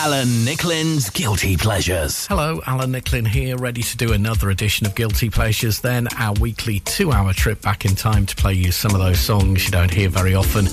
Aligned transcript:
Alan 0.00 0.28
Nicklin's 0.44 1.10
Guilty 1.10 1.56
Pleasures. 1.56 2.28
Hello, 2.28 2.62
Alan 2.66 2.92
Nicklin 2.92 3.26
here, 3.26 3.56
ready 3.56 3.82
to 3.82 3.96
do 3.96 4.12
another 4.12 4.48
edition 4.48 4.86
of 4.86 4.94
Guilty 4.94 5.28
Pleasures, 5.28 5.80
then 5.80 6.06
our 6.16 6.34
weekly 6.34 6.78
two 6.78 7.10
hour 7.10 7.32
trip 7.32 7.60
back 7.62 7.84
in 7.84 7.96
time 7.96 8.24
to 8.24 8.36
play 8.36 8.54
you 8.54 8.70
some 8.70 8.92
of 8.92 9.00
those 9.00 9.18
songs 9.18 9.64
you 9.64 9.72
don't 9.72 9.92
hear 9.92 10.08
very 10.08 10.36
often 10.36 10.68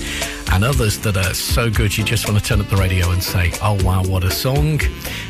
and 0.52 0.62
others 0.62 1.00
that 1.00 1.16
are 1.16 1.34
so 1.34 1.68
good 1.68 1.98
you 1.98 2.04
just 2.04 2.28
want 2.28 2.38
to 2.38 2.44
turn 2.44 2.60
up 2.60 2.68
the 2.68 2.76
radio 2.76 3.10
and 3.10 3.20
say, 3.20 3.50
oh 3.62 3.76
wow, 3.84 4.04
what 4.04 4.22
a 4.22 4.30
song. 4.30 4.80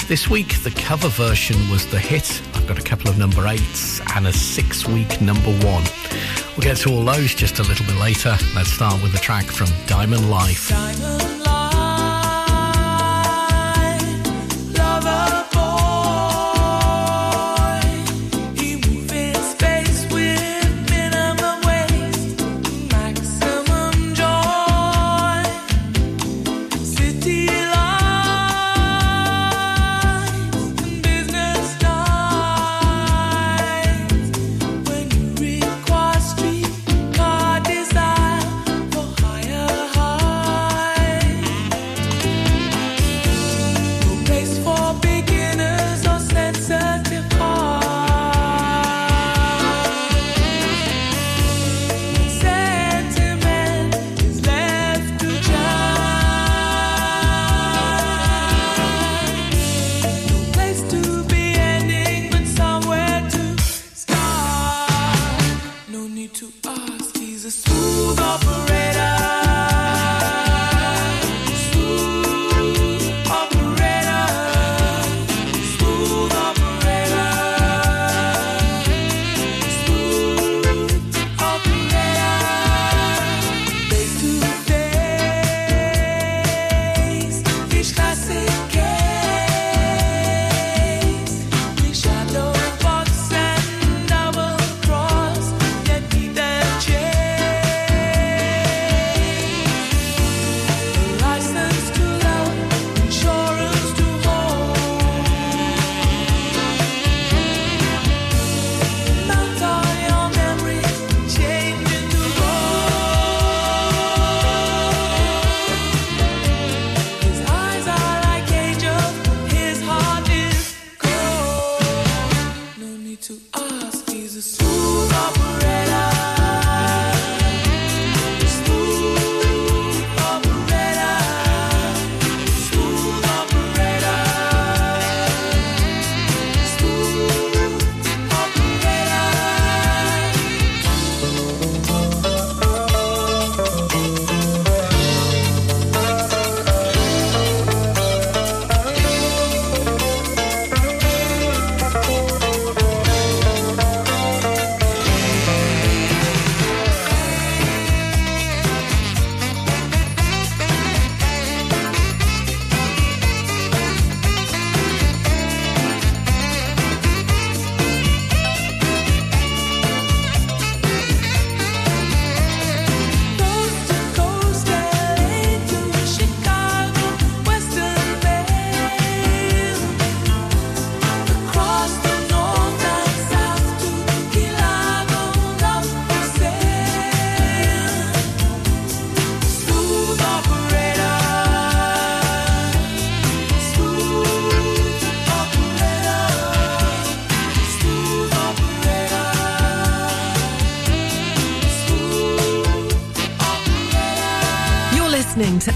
This 0.09 0.29
week, 0.29 0.63
the 0.63 0.73
cover 0.73 1.09
version 1.09 1.57
was 1.71 1.87
the 1.87 1.99
hit. 1.99 2.43
I've 2.55 2.67
got 2.67 2.79
a 2.79 2.85
couple 2.85 3.09
of 3.09 3.17
number 3.17 3.47
eights 3.47 4.03
and 4.15 4.27
a 4.27 4.33
six 4.33 4.87
week 4.87 5.23
number 5.23 5.53
one. 5.65 5.85
We'll 6.55 6.65
get 6.65 6.77
to 6.79 6.93
all 6.93 7.03
those 7.03 7.35
just 7.35 7.61
a 7.61 7.63
little 7.63 7.87
bit 7.87 7.97
later. 7.97 8.37
Let's 8.55 8.73
start 8.73 9.03
with 9.03 9.15
a 9.15 9.19
track 9.19 9.47
from 9.47 9.69
Diamond 9.87 10.31
Life. 10.31 10.69
Diamond 10.69 11.46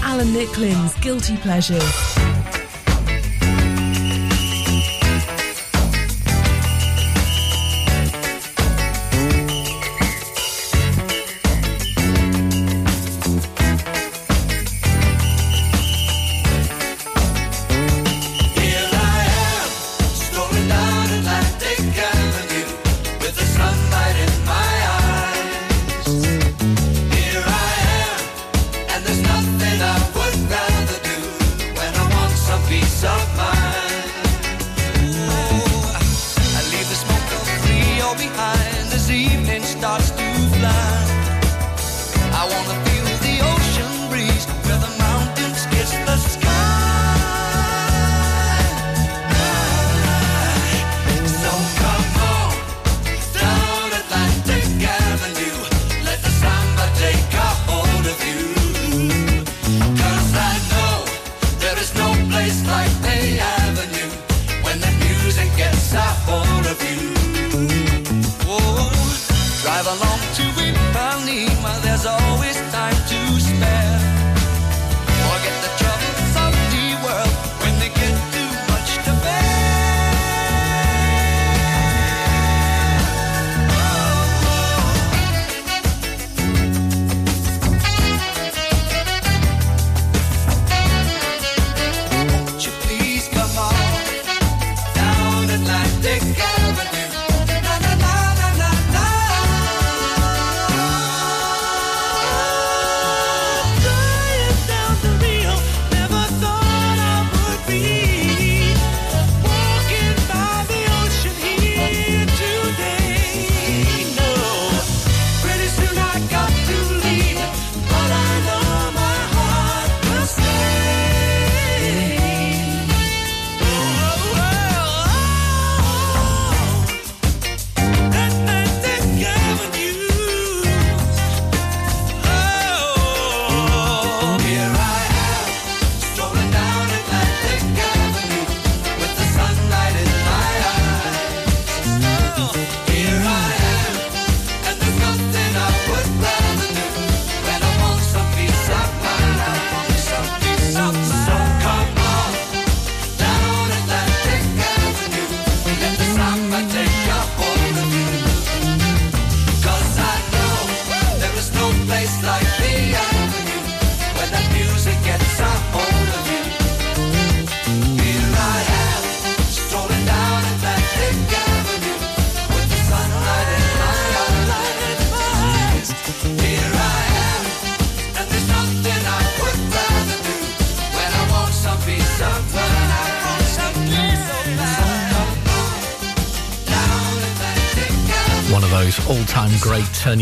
Alan 0.03 0.27
Nicklin's 0.33 0.95
Guilty 1.01 1.37
Pleasures. 1.37 2.40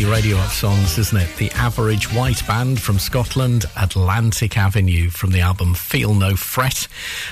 Radio 0.05 0.37
up 0.37 0.51
songs, 0.51 0.97
isn't 0.97 1.17
it? 1.17 1.35
The 1.37 1.51
Average 1.51 2.13
White 2.13 2.45
Band 2.47 2.79
from 2.79 2.99
Scotland, 2.99 3.65
Atlantic 3.75 4.57
Avenue 4.57 5.09
from 5.09 5.31
the 5.31 5.41
album 5.41 5.73
Feel 5.73 6.13
No 6.13 6.35
Fret. 6.35 6.87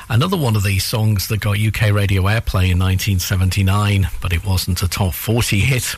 Another 0.10 0.38
one 0.38 0.56
of 0.56 0.64
these 0.64 0.84
songs 0.84 1.28
that 1.28 1.40
got 1.40 1.60
UK 1.60 1.92
radio 1.92 2.24
airplay 2.24 2.72
in 2.72 2.80
1979, 2.80 4.10
but 4.22 4.34
it 4.34 4.46
wasn't 4.46 4.82
a 4.82 4.88
top 4.88 5.14
40 5.14 5.60
hit. 5.60 5.96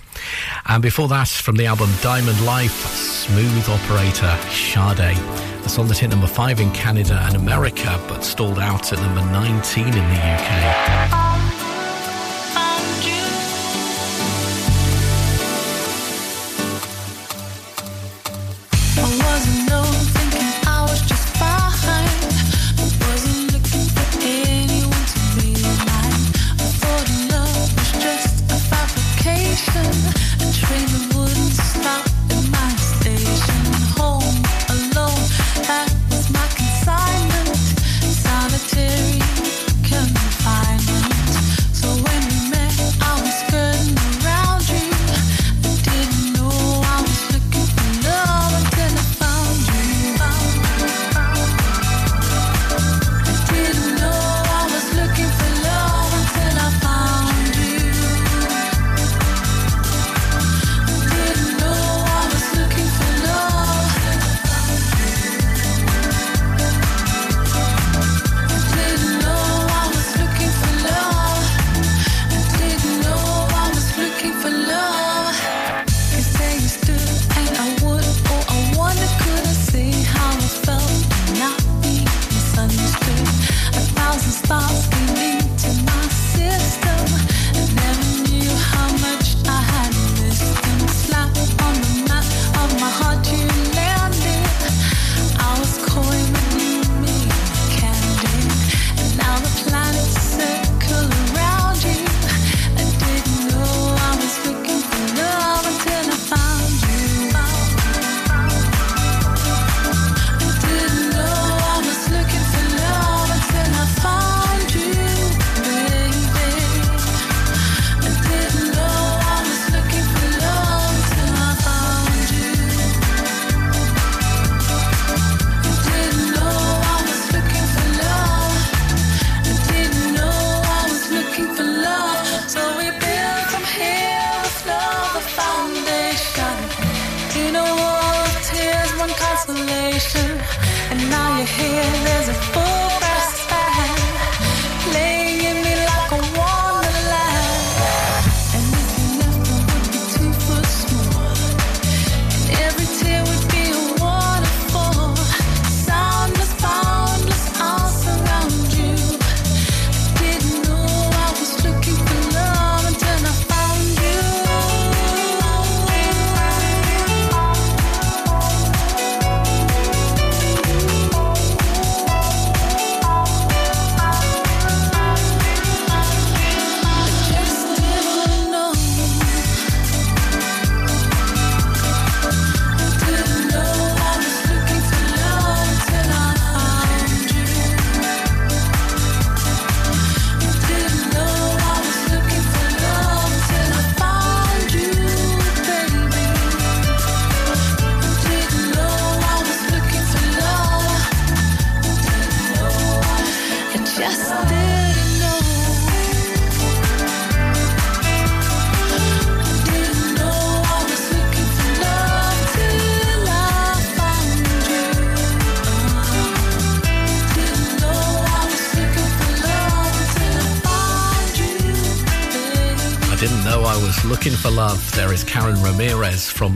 And 0.65 0.81
before 0.81 1.07
that, 1.07 1.29
from 1.29 1.55
the 1.55 1.65
album 1.65 1.89
Diamond 2.01 2.43
Life, 2.45 2.85
Smooth 2.85 3.69
Operator, 3.69 4.37
Sade. 4.49 5.17
A 5.65 5.69
song 5.69 5.87
that 5.87 5.97
hit 5.97 6.09
number 6.09 6.27
5 6.27 6.59
in 6.59 6.71
Canada 6.71 7.19
and 7.23 7.35
America, 7.35 8.03
but 8.07 8.23
stalled 8.23 8.59
out 8.59 8.91
at 8.91 8.99
number 8.99 9.21
19 9.31 9.87
in 9.87 9.93
the 9.93 9.99
UK. 9.99 11.28
There 19.45 19.68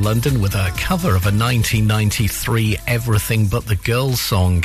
Ramirez 0.04 0.26
London 0.26 0.42
with 0.42 0.56
a 0.56 0.72
cover 0.78 1.10
of 1.10 1.26
a 1.26 1.32
1993 1.32 2.78
Everything 2.88 3.48
But 3.48 3.66
the 3.68 3.76
Girls 3.76 4.20
song. 4.20 4.64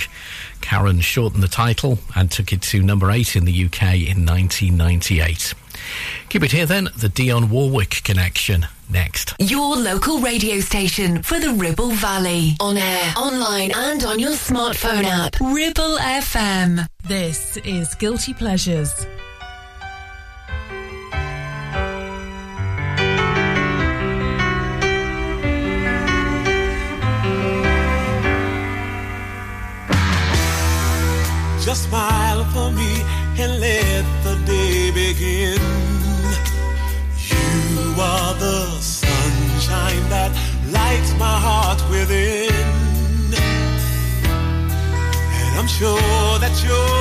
Karen 0.61 1.01
shortened 1.01 1.43
the 1.43 1.49
title 1.49 1.99
and 2.17 2.31
took 2.31 2.53
it 2.53 2.63
to 2.63 2.83
number 2.83 3.11
8 3.11 3.37
in 3.37 3.45
the 3.45 3.65
UK 3.65 3.83
in 3.95 4.27
1998. 4.27 5.55
Keep 6.29 6.43
it 6.43 6.53
here 6.53 6.67
then, 6.67 6.85
the 6.97 7.09
Dionne 7.09 7.49
Warwick 7.51 8.03
connection 8.05 8.67
next. 8.91 9.35
Your 9.39 9.77
local 9.77 10.19
radio 10.19 10.61
station 10.61 11.23
for 11.23 11.39
the 11.39 11.53
Ribble 11.53 11.91
Valley. 11.91 12.57
On 12.61 12.77
air, 12.77 13.15
online, 13.17 13.73
and 13.75 14.05
on 14.05 14.19
your 14.19 14.33
smartphone 14.33 15.05
app. 15.05 15.39
Ribble 15.41 15.99
FM. 15.99 16.87
This 17.07 17.57
is 17.59 17.95
Guilty 17.95 18.35
Pleasures. 18.35 19.07
Smile 31.87 32.45
for 32.55 32.71
me 32.73 32.93
and 33.43 33.61
let 33.61 34.05
the 34.27 34.35
day 34.53 34.91
begin. 34.91 35.61
You 37.31 37.95
are 38.13 38.35
the 38.47 38.61
sunshine 38.81 40.05
that 40.15 40.31
lights 40.77 41.13
my 41.25 41.37
heart 41.47 41.81
within. 41.95 42.51
And 45.41 45.53
I'm 45.61 45.71
sure 45.79 46.33
that 46.43 46.55
you're 46.65 46.98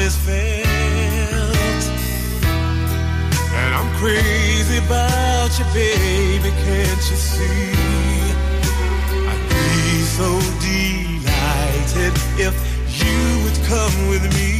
heart 0.00 0.06
is 0.06 0.16
felt. 0.16 1.84
And 3.54 3.74
I'm 3.74 3.94
crazy 3.96 4.78
about 4.78 5.50
you, 5.58 5.64
baby, 5.72 6.50
can't 6.50 7.10
you 7.10 7.16
see? 7.16 7.72
I'd 9.28 9.48
be 9.48 10.02
so 10.18 10.28
delighted 10.60 12.14
if 12.38 12.54
you 13.02 13.44
would 13.44 13.58
come 13.66 14.08
with 14.08 14.22
me. 14.34 14.59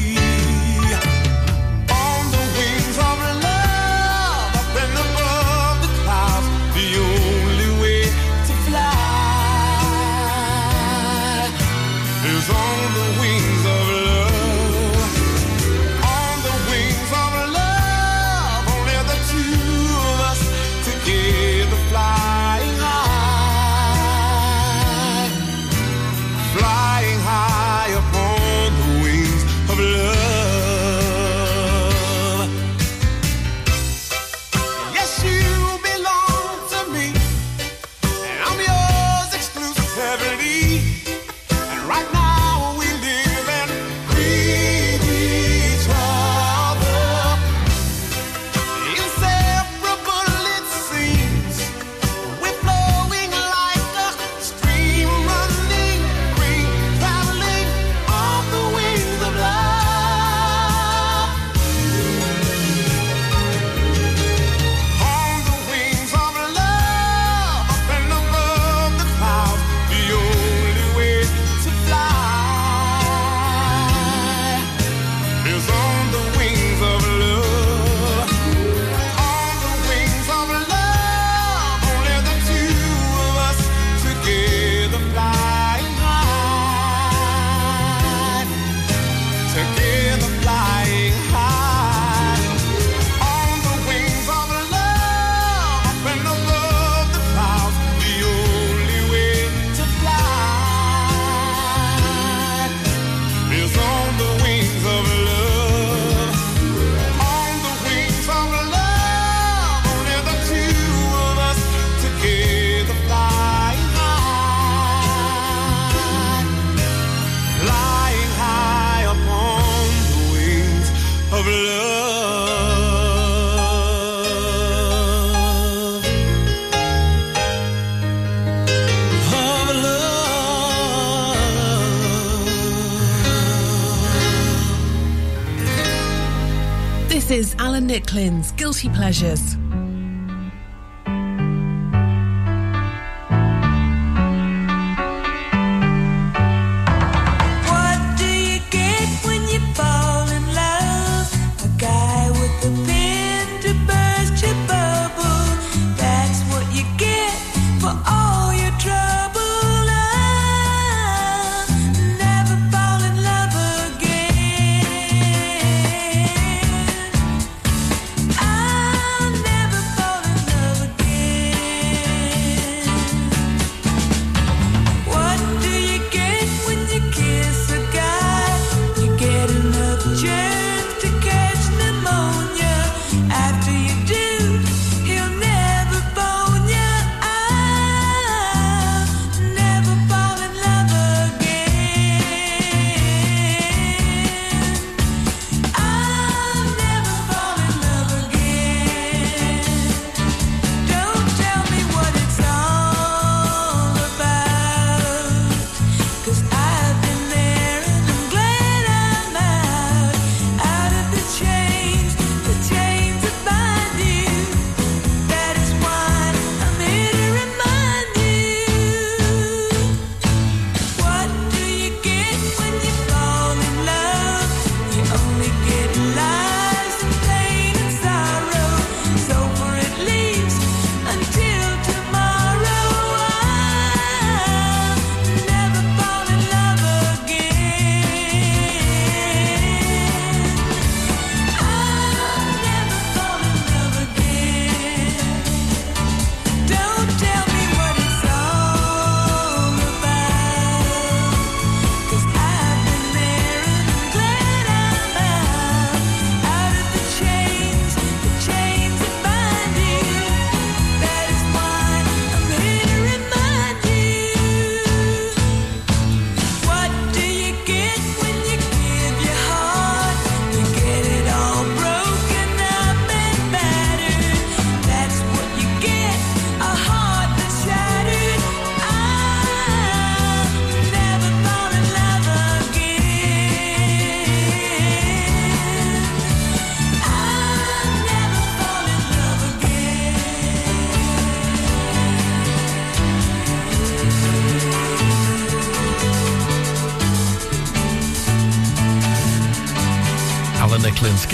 Nicklin's 137.91 138.53
Guilty 138.53 138.89
Pleasures. 138.89 139.60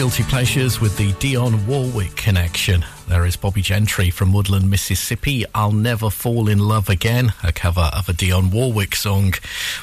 Guilty 0.06 0.22
Pleasures 0.22 0.80
with 0.80 0.96
the 0.96 1.10
Dionne 1.14 1.66
Warwick 1.66 2.14
connection. 2.14 2.84
There 3.08 3.26
is 3.26 3.36
Bobbie 3.36 3.60
Gentry 3.60 4.08
from 4.10 4.32
Woodland, 4.32 4.70
Mississippi. 4.70 5.44
I'll 5.52 5.72
Never 5.72 6.10
Fall 6.10 6.48
in 6.48 6.60
Love 6.60 6.88
Again, 6.88 7.32
a 7.42 7.50
cover 7.50 7.90
of 7.92 8.08
a 8.08 8.12
Dionne 8.12 8.52
Warwick 8.52 8.94
song. 8.94 9.34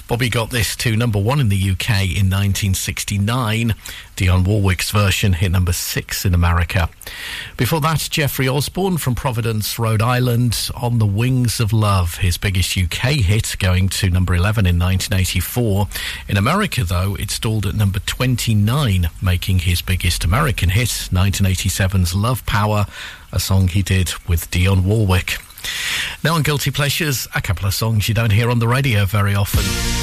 Bobbie 0.08 0.30
got 0.30 0.50
this 0.50 0.78
to 0.78 0.96
number 0.96 1.20
one 1.20 1.42
in 1.42 1.50
the 1.50 1.58
UK 1.58 2.04
in 2.04 2.30
1969. 2.30 3.76
Dionne 4.16 4.48
Warwick's 4.48 4.92
version 4.92 5.34
hit 5.34 5.52
number 5.52 5.74
six 5.74 6.24
in 6.24 6.34
America. 6.34 6.90
Before 7.56 7.80
that, 7.82 8.08
Jeffrey 8.10 8.48
Osborne 8.48 8.98
from 8.98 9.16
Providence, 9.16 9.78
Rhode 9.78 10.02
Island, 10.02 10.70
On 10.76 11.00
the 11.00 11.06
Wings 11.06 11.60
of 11.60 11.72
Love, 11.72 12.18
his 12.18 12.38
biggest 12.38 12.78
UK 12.78 13.22
hit, 13.22 13.56
going 13.60 13.90
to 13.90 14.10
number 14.10 14.34
11 14.34 14.66
in 14.66 14.80
1984. 14.80 15.88
In 16.28 16.38
America, 16.38 16.84
though, 16.84 17.16
it 17.16 17.30
stalled 17.30 17.66
at 17.66 17.76
number 17.76 18.00
29, 18.00 19.10
making 19.22 19.60
his 19.60 19.82
biggest 19.82 20.24
American 20.24 20.70
hit, 20.70 20.88
1987's 20.88 22.16
Love 22.16 22.46
Power 22.46 22.88
a 23.34 23.40
song 23.40 23.68
he 23.68 23.82
did 23.82 24.14
with 24.28 24.50
Dionne 24.52 24.84
Warwick. 24.84 25.38
Now 26.24 26.36
on 26.36 26.44
Guilty 26.44 26.72
Pleasures, 26.72 27.28
a 27.36 27.42
couple 27.42 27.66
of 27.66 27.74
songs 27.74 28.08
you 28.08 28.14
don't 28.14 28.32
hear 28.32 28.50
on 28.50 28.60
the 28.60 28.68
radio 28.68 29.06
very 29.06 29.34
often. 29.34 30.03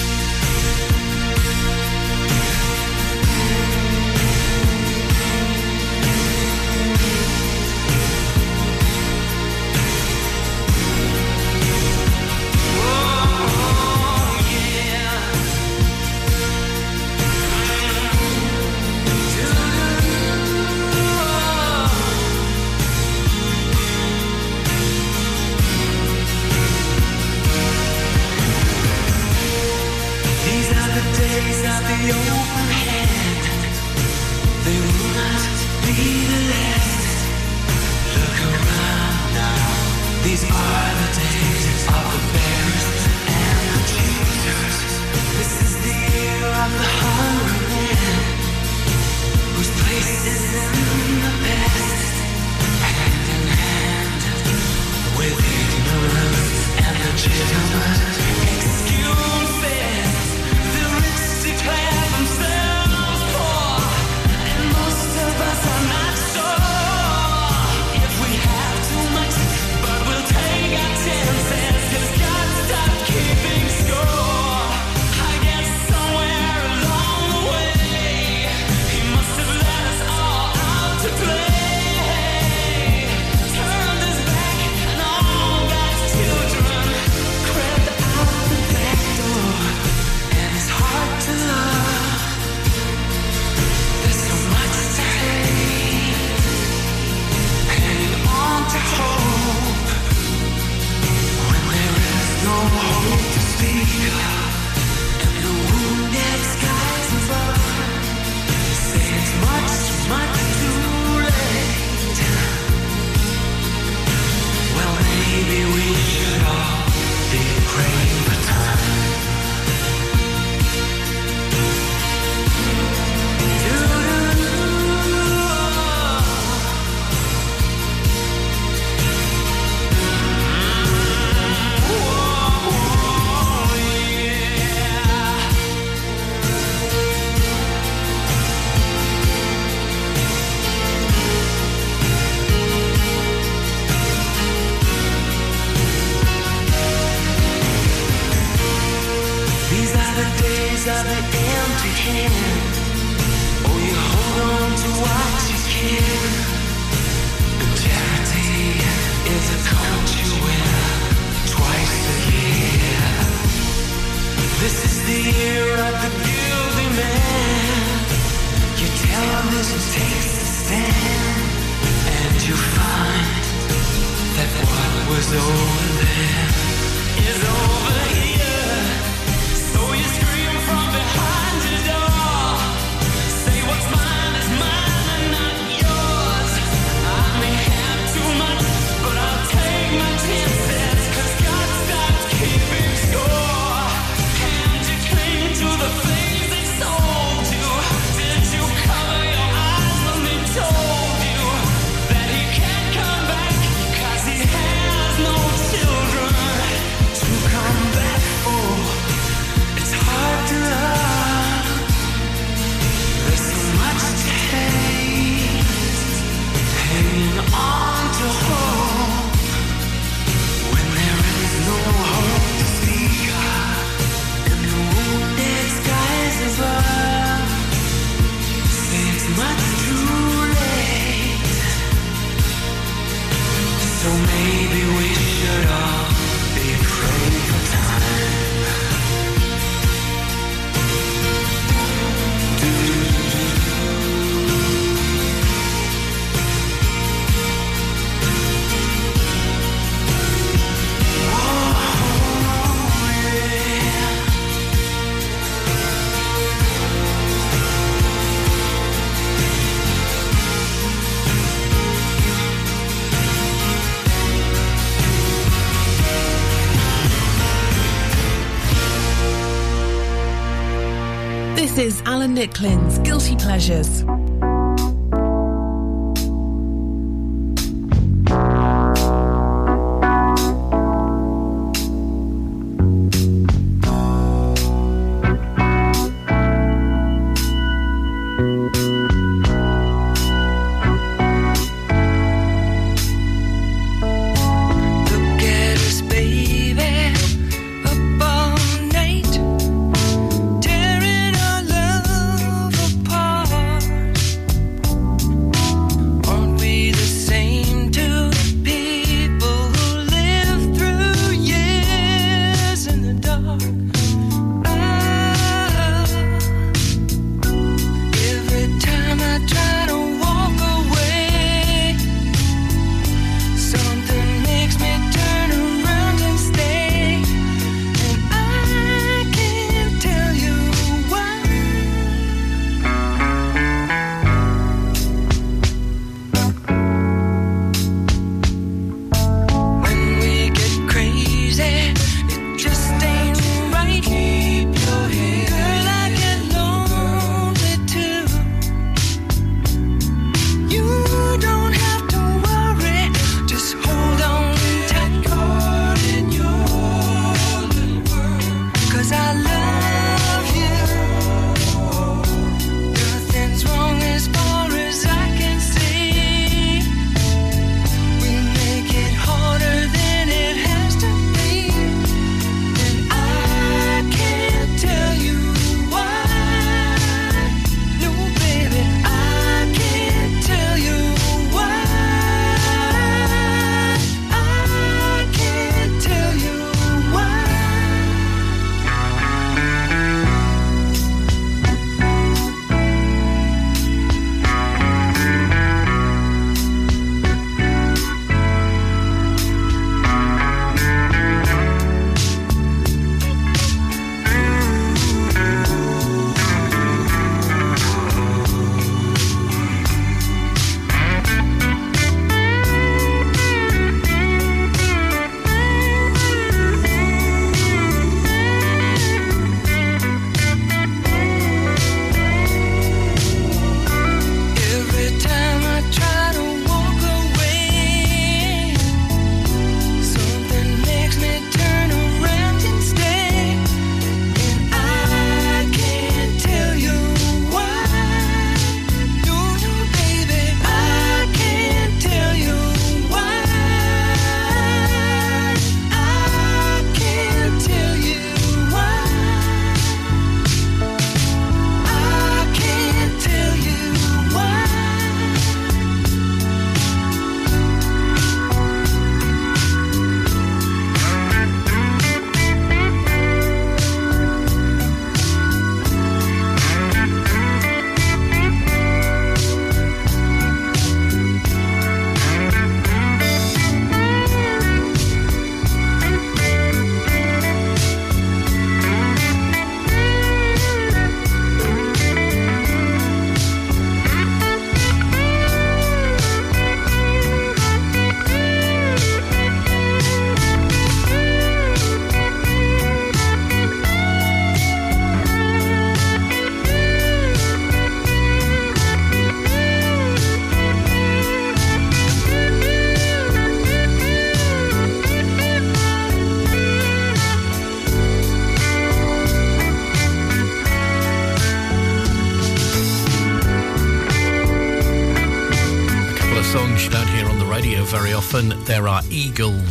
Alan 272.40 272.48
Nicklin's 272.48 272.98
Guilty 273.00 273.36
Pleasures. 273.36 274.09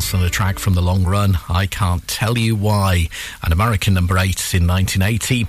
Eagles 0.09 0.21
and 0.21 0.27
a 0.27 0.29
track 0.31 0.57
from 0.57 0.73
the 0.73 0.81
long 0.81 1.03
run, 1.03 1.37
I 1.49 1.67
Can't 1.67 2.07
Tell 2.07 2.37
You 2.37 2.55
Why, 2.55 3.09
an 3.43 3.51
American 3.51 3.93
number 3.93 4.17
eight 4.17 4.53
in 4.55 4.65
1980. 4.65 5.47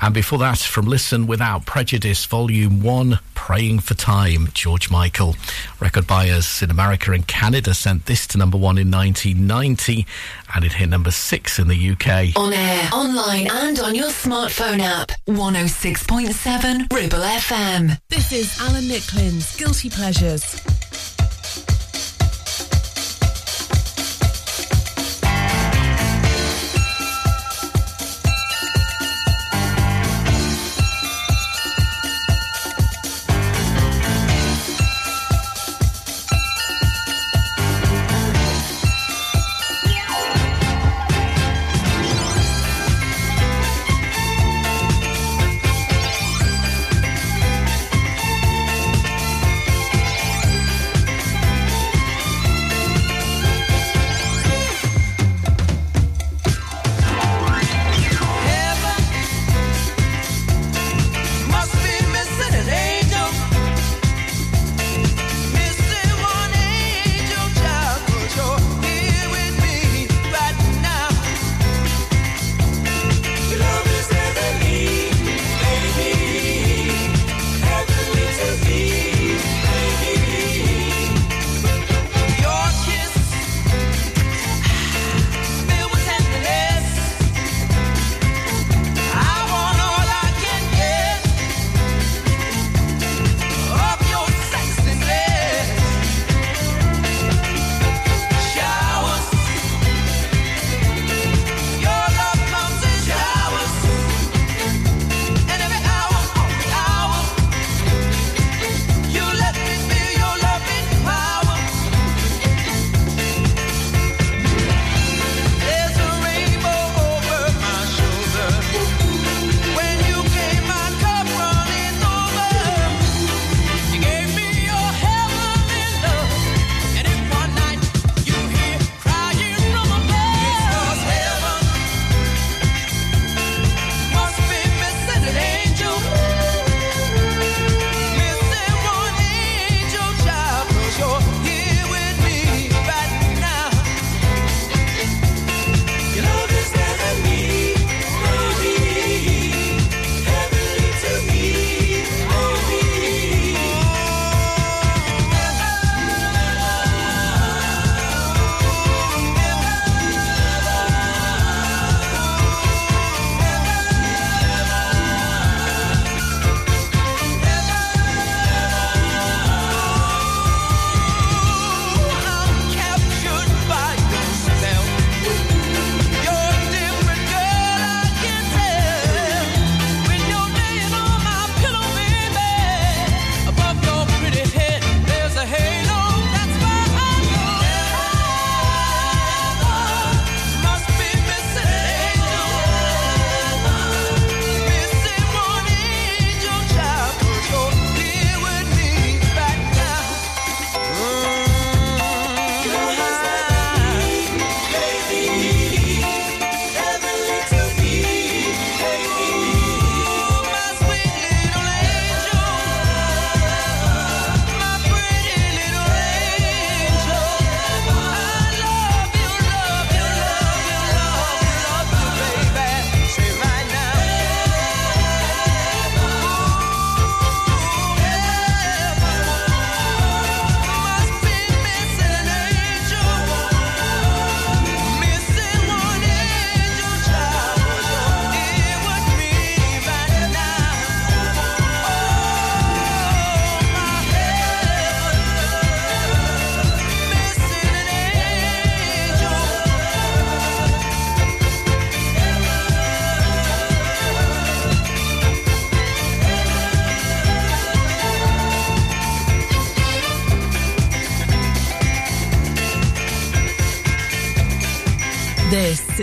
And 0.00 0.14
before 0.14 0.38
that, 0.38 0.58
from 0.58 0.86
Listen 0.86 1.26
Without 1.26 1.66
Prejudice, 1.66 2.24
Volume 2.24 2.82
1, 2.82 3.18
Praying 3.34 3.80
for 3.80 3.94
Time, 3.94 4.48
George 4.54 4.90
Michael. 4.90 5.36
Record 5.80 6.06
buyers 6.06 6.62
in 6.62 6.70
America 6.70 7.12
and 7.12 7.26
Canada 7.26 7.74
sent 7.74 8.06
this 8.06 8.26
to 8.28 8.38
number 8.38 8.56
one 8.56 8.78
in 8.78 8.90
1990, 8.90 10.06
and 10.54 10.64
it 10.64 10.72
hit 10.72 10.88
number 10.88 11.10
six 11.10 11.58
in 11.58 11.68
the 11.68 11.90
UK. 11.90 12.36
On 12.36 12.52
air, 12.52 12.88
online, 12.92 13.48
and 13.50 13.78
on 13.80 13.94
your 13.94 14.10
smartphone 14.10 14.80
app. 14.80 15.10
106.7 15.26 16.92
Ribble 16.92 17.18
FM. 17.18 18.00
This 18.08 18.32
is 18.32 18.58
Alan 18.60 18.84
Nicklin's 18.84 19.56
Guilty 19.56 19.90
Pleasures. 19.90 20.60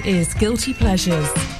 is 0.06 0.34
Guilty 0.36 0.74
Pleasures. 0.74 1.55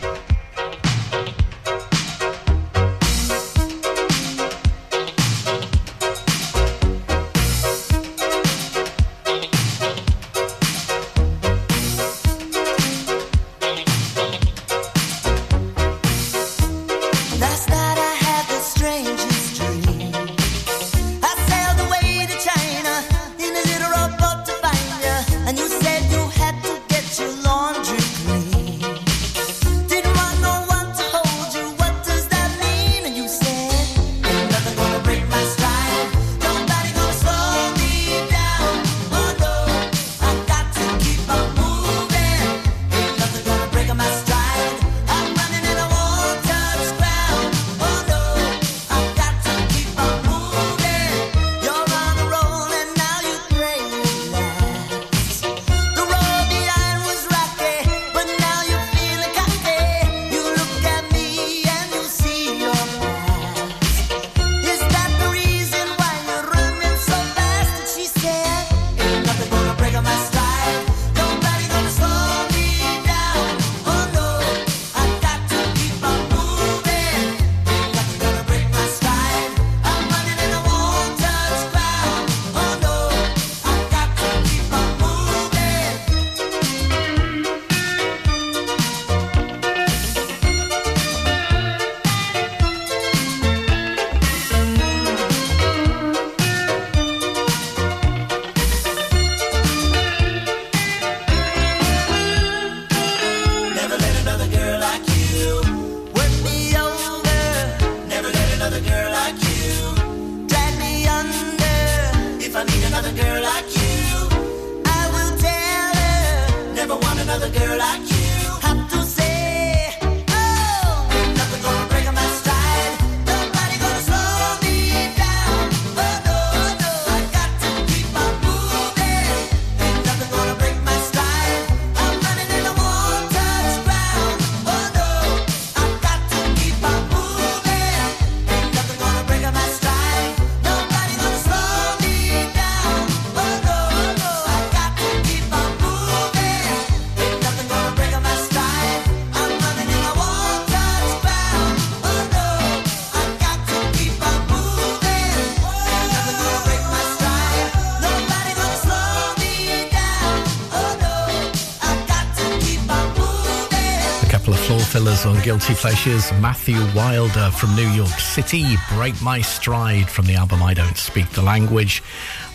Guilty 165.46 165.76
Pleasures, 165.76 166.32
Matthew 166.42 166.76
Wilder 166.96 167.52
from 167.52 167.76
New 167.76 167.88
York 167.90 168.20
City, 168.20 168.66
Break 168.96 169.22
My 169.22 169.42
Stride 169.42 170.10
from 170.10 170.26
the 170.26 170.34
album 170.34 170.64
I 170.64 170.74
Don't 170.74 170.98
Speak 170.98 171.30
the 171.30 171.44
Language, 171.44 172.02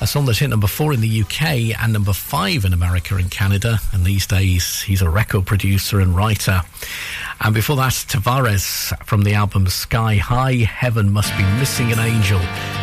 a 0.00 0.08
song 0.08 0.26
that 0.26 0.38
hit 0.38 0.50
number 0.50 0.66
four 0.66 0.92
in 0.92 1.00
the 1.00 1.20
UK 1.20 1.80
and 1.80 1.92
number 1.92 2.12
five 2.12 2.64
in 2.64 2.72
America 2.72 3.14
and 3.14 3.30
Canada, 3.30 3.78
and 3.92 4.04
these 4.04 4.26
days 4.26 4.82
he's 4.82 5.02
a 5.02 5.08
record 5.08 5.46
producer 5.46 6.00
and 6.00 6.16
writer. 6.16 6.62
And 7.40 7.54
before 7.54 7.76
that, 7.76 7.92
Tavares 7.92 8.92
from 9.04 9.22
the 9.22 9.34
album 9.34 9.68
Sky 9.68 10.16
High, 10.16 10.56
Heaven 10.56 11.12
Must 11.12 11.30
Be 11.36 11.44
Missing 11.60 11.92
an 11.92 12.00
Angel. 12.00 12.40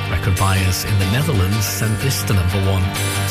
Record 0.10 0.40
buyers 0.40 0.86
in 0.86 0.98
the 1.00 1.12
Netherlands 1.12 1.66
sent 1.66 2.00
this 2.00 2.24
to 2.24 2.34
number 2.34 2.72
one. 2.72 3.27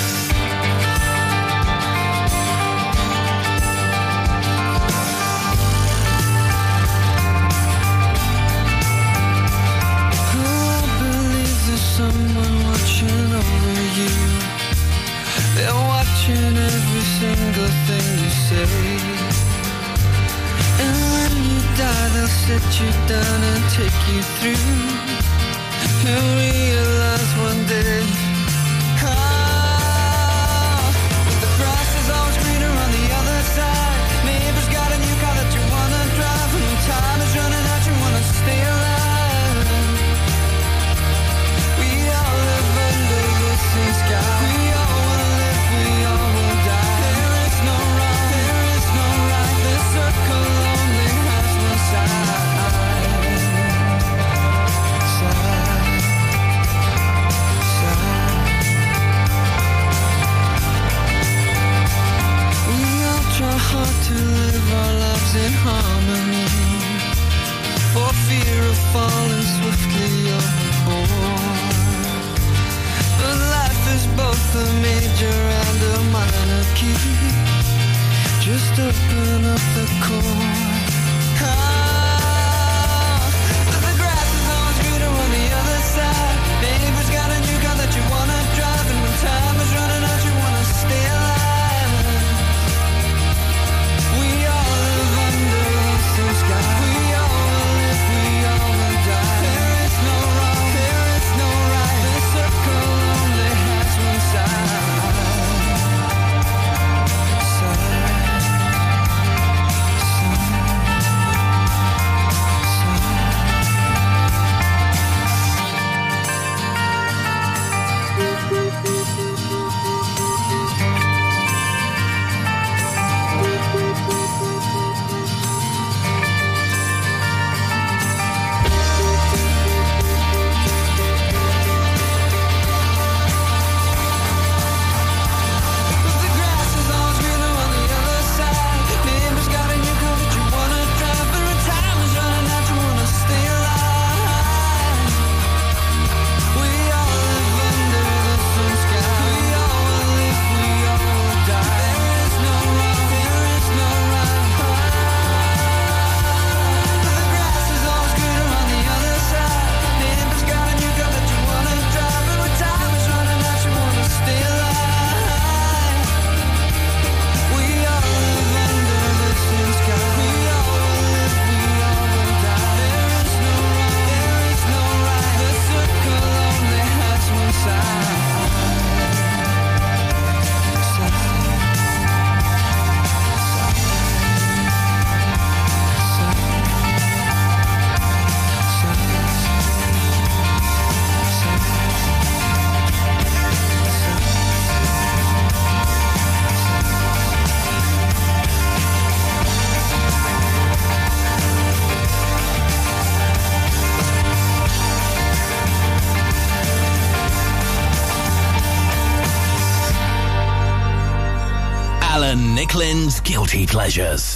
guilty 213.56 213.66
pleasures. 213.66 214.35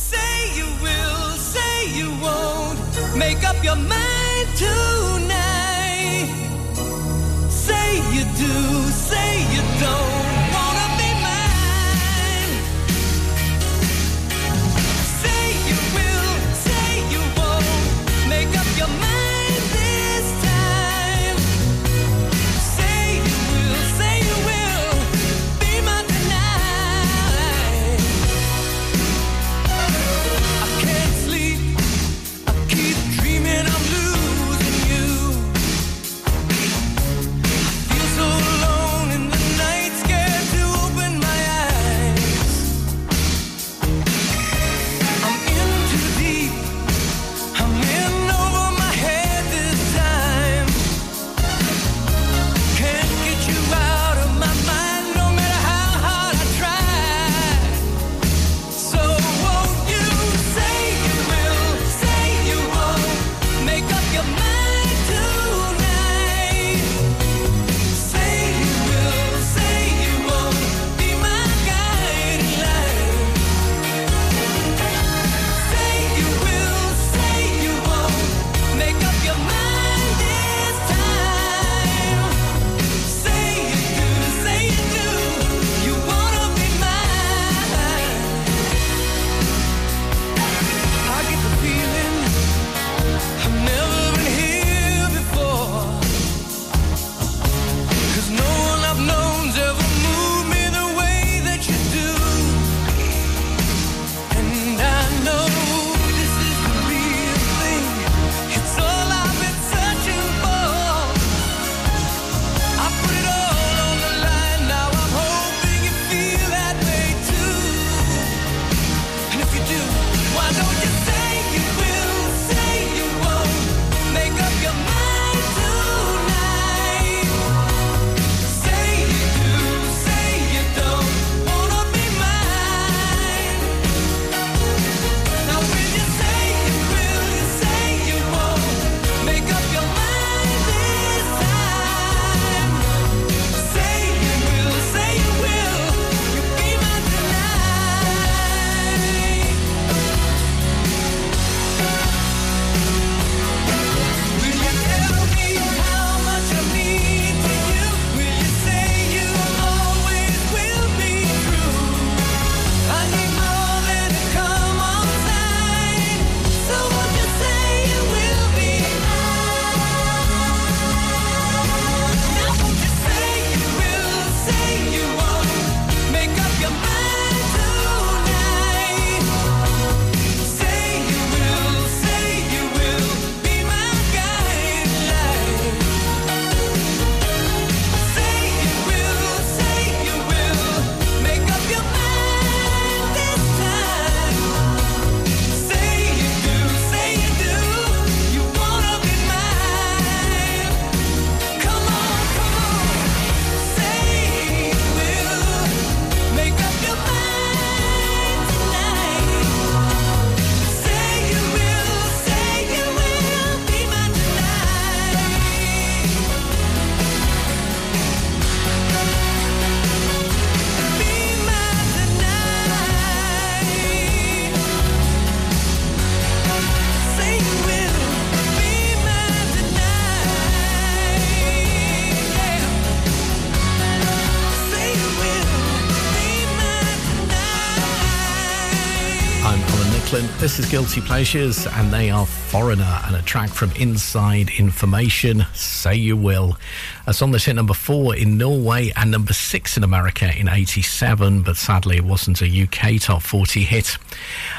This 240.51 240.67
is 240.67 240.69
Guilty 240.69 241.01
Pleasures, 241.01 241.65
and 241.65 241.93
they 241.93 242.11
are 242.11 242.27
Foreigner 242.27 243.01
and 243.05 243.15
a 243.15 243.23
track 243.23 243.51
from 243.51 243.71
Inside 243.77 244.51
Information, 244.59 245.47
Say 245.55 245.95
You 245.95 246.17
Will. 246.17 246.59
A 247.07 247.15
song 247.15 247.31
that 247.31 247.45
hit 247.45 247.55
number 247.55 247.73
four 247.73 248.17
in 248.17 248.37
Norway 248.37 248.91
and 248.97 249.13
number 249.13 249.33
six 249.33 249.77
in 249.77 249.85
America 249.85 250.29
in 250.37 250.49
87, 250.49 251.43
but 251.43 251.57
sadly 251.57 251.99
it 251.99 252.05
wasn't 252.05 252.43
a 252.43 252.63
UK 252.65 253.01
top 253.01 253.23
40 253.23 253.63
hit. 253.63 253.97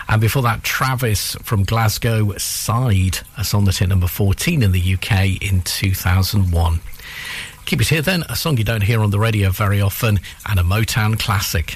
And 0.08 0.22
before 0.22 0.44
that, 0.44 0.64
Travis 0.64 1.36
from 1.44 1.66
Glasgow, 1.66 2.38
Side, 2.38 3.20
a 3.38 3.44
song 3.44 3.66
that 3.66 3.76
hit 3.76 3.90
number 3.90 4.08
14 4.08 4.64
in 4.64 4.72
the 4.72 4.94
UK 4.94 5.42
in 5.42 5.62
2001. 5.64 6.80
Keep 7.66 7.82
it 7.82 7.90
here 7.90 8.02
then, 8.02 8.24
a 8.30 8.38
song 8.38 8.58
you 8.58 8.64
don't 8.64 8.84
hear 8.84 9.02
on 9.02 9.12
the 9.12 9.20
radio 9.20 9.50
very 9.50 9.82
often, 9.82 10.22
and 10.50 10.58
a 10.58 10.64
Motown 10.64 11.20
classic 11.20 11.76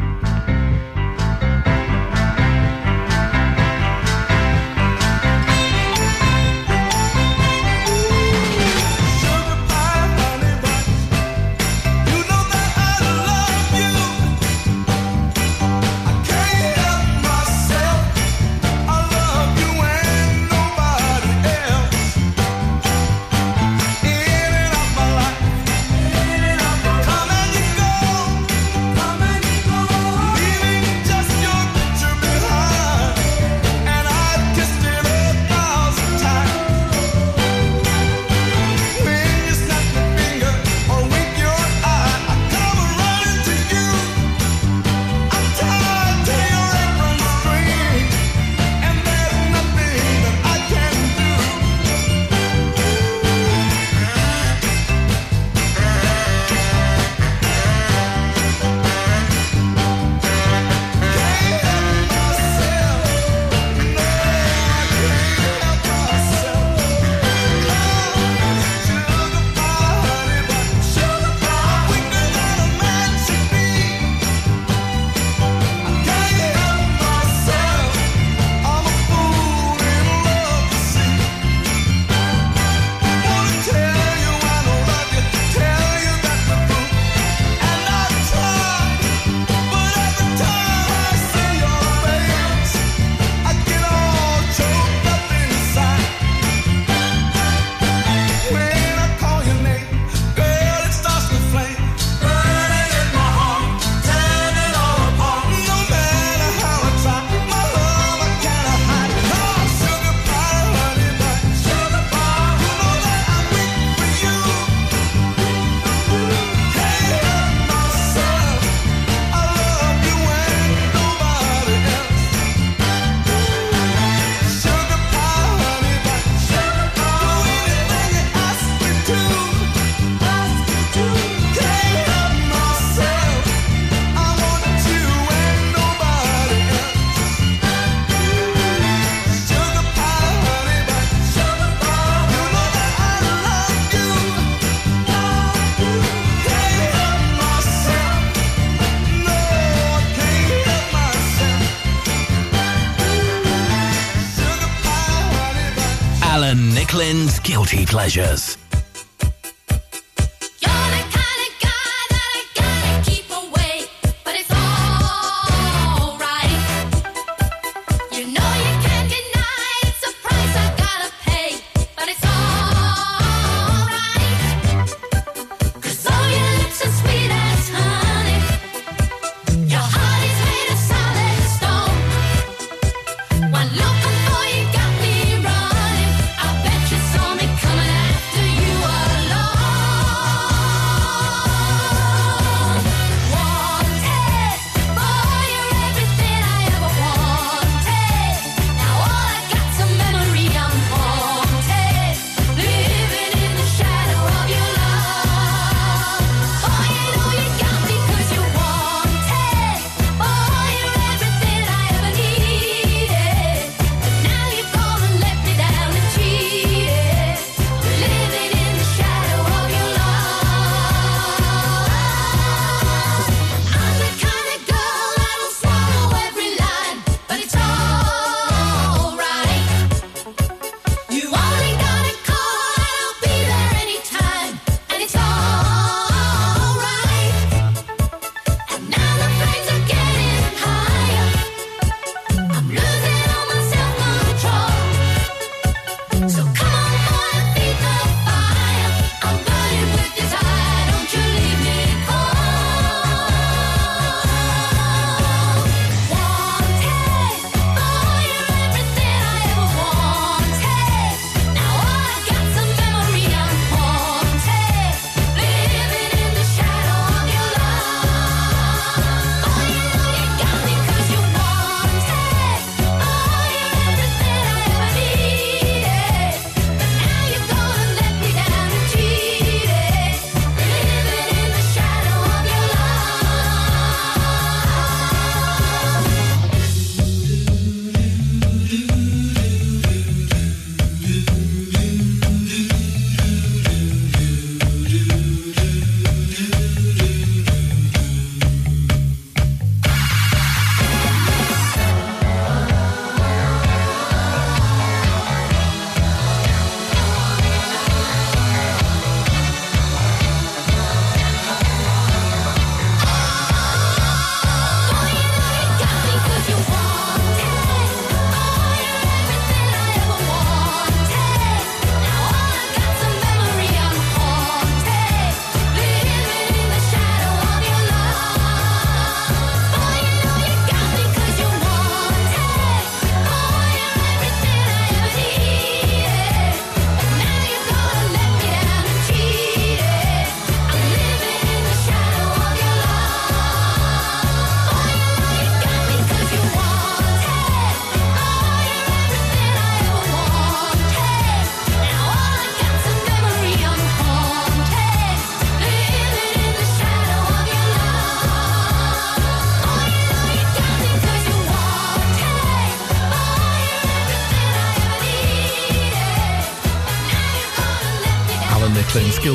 Just. 158.11 158.50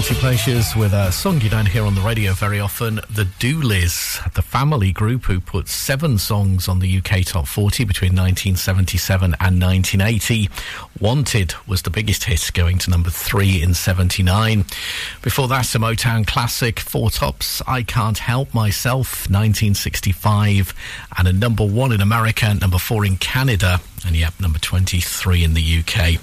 Guilty 0.07 0.21
Pleasures 0.21 0.77
with 0.77 0.93
a 0.93 1.11
song 1.11 1.41
you 1.41 1.51
don't 1.51 1.67
hear 1.67 1.85
on 1.85 1.97
the 1.97 2.01
radio 2.01 2.33
very 2.33 2.61
often, 2.61 3.01
The 3.11 3.25
Dooleys, 3.41 4.23
the 4.35 4.43
family 4.43 4.93
group 4.93 5.25
who 5.25 5.41
put 5.41 5.67
seven 5.67 6.17
songs 6.17 6.69
on 6.69 6.79
the 6.79 6.99
UK 6.99 7.25
top 7.25 7.49
40 7.49 7.83
between 7.83 8.11
1977 8.11 9.35
and 9.41 9.61
1980. 9.61 10.49
Wanted 11.01 11.55
was 11.67 11.83
the 11.83 11.91
biggest 11.91 12.23
hit, 12.23 12.53
going 12.55 12.79
to 12.79 12.91
number 12.91 13.11
three 13.11 13.61
in 13.61 13.75
79. 13.75 14.65
Before 15.23 15.49
that, 15.49 15.75
a 15.75 15.79
Motown 15.81 16.25
classic, 16.25 16.79
Four 16.79 17.11
Tops, 17.11 17.61
I 17.67 17.83
Can't 17.83 18.19
Help 18.19 18.55
Myself, 18.55 19.29
1965, 19.29 20.73
and 21.19 21.27
a 21.27 21.33
number 21.33 21.67
one 21.67 21.91
in 21.91 22.01
America, 22.01 22.55
number 22.55 22.79
four 22.79 23.05
in 23.05 23.17
Canada 23.17 23.81
and 24.07 24.17
yep, 24.17 24.35
number 24.41 24.59
23 24.59 25.45
in 25.45 25.55
the 25.55 25.79
UK. 25.81 26.21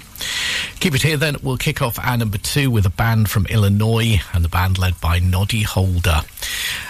Keep 0.80 0.94
it 0.94 1.02
here 1.02 1.16
then. 1.16 1.36
We'll 1.42 1.56
kick 1.56 1.82
off 1.82 1.98
our 1.98 2.16
number 2.16 2.38
two 2.38 2.70
with 2.70 2.86
a 2.86 2.90
band 2.90 3.30
from 3.30 3.46
Illinois 3.46 4.20
and 4.32 4.44
the 4.44 4.48
band 4.48 4.78
led 4.78 5.00
by 5.00 5.18
Noddy 5.18 5.62
Holder. 5.62 6.22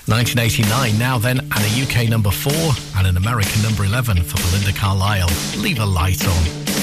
1989 0.07 0.99
now 0.99 1.19
then, 1.19 1.41
and 1.41 1.53
a 1.53 1.83
UK 1.83 2.09
number 2.09 2.31
four 2.31 2.73
and 2.97 3.07
an 3.07 3.17
American 3.17 3.63
number 3.63 3.85
11 3.85 4.23
for 4.23 4.37
Belinda 4.37 4.73
Carlisle. 4.79 5.31
Leave 5.59 5.79
a 5.79 5.87
light 5.87 6.27
on. 6.27 6.74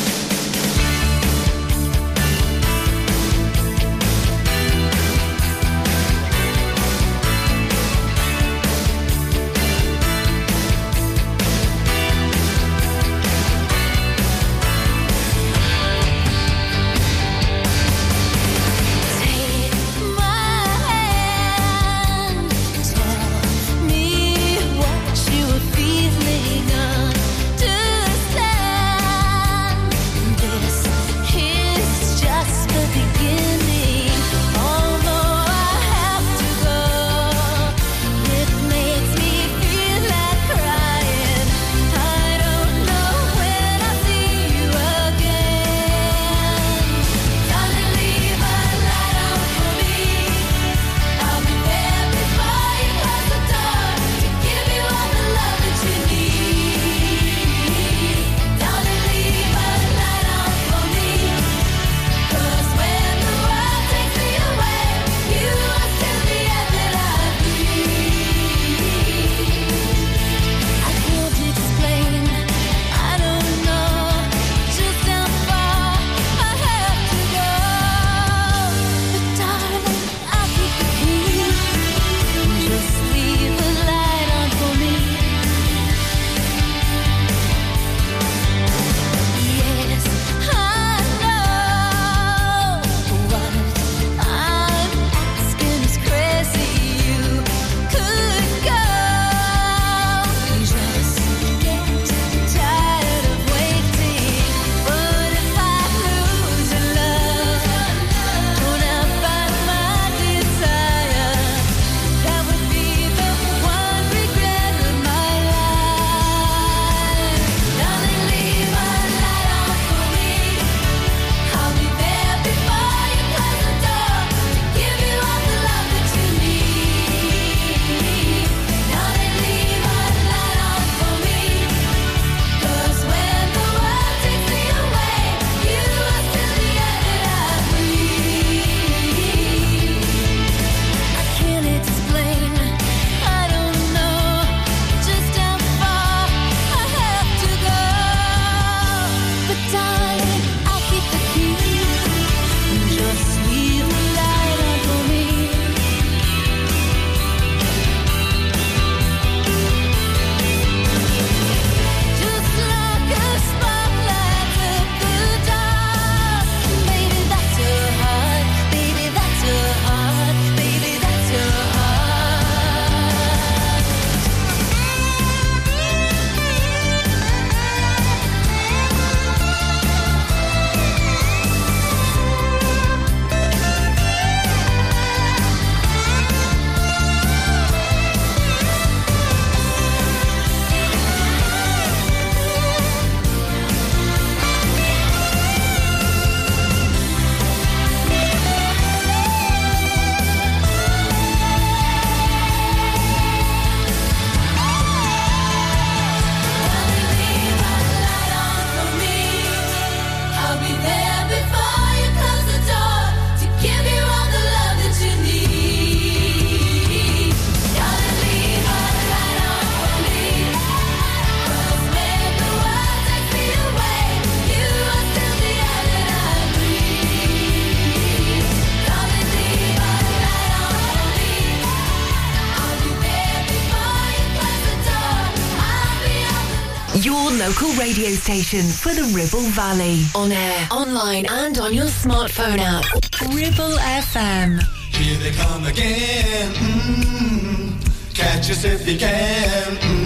station 238.31 238.65
for 238.65 238.93
the 238.93 239.03
Ribble 239.13 239.49
Valley. 239.51 240.05
On 240.15 240.31
air, 240.31 240.67
online, 240.71 241.25
and 241.25 241.57
on 241.57 241.73
your 241.73 241.87
smartphone 241.87 242.59
app. 242.59 242.85
Ribble 243.33 243.77
FM. 243.77 244.61
Here 244.95 245.17
they 245.17 245.31
come 245.31 245.65
again. 245.65 246.53
Mm-hmm. 246.53 248.13
Catch 248.13 248.51
us 248.51 248.63
if 248.63 248.87
you 248.87 248.97
can. 248.97 249.75
Mm-hmm. 249.75 250.00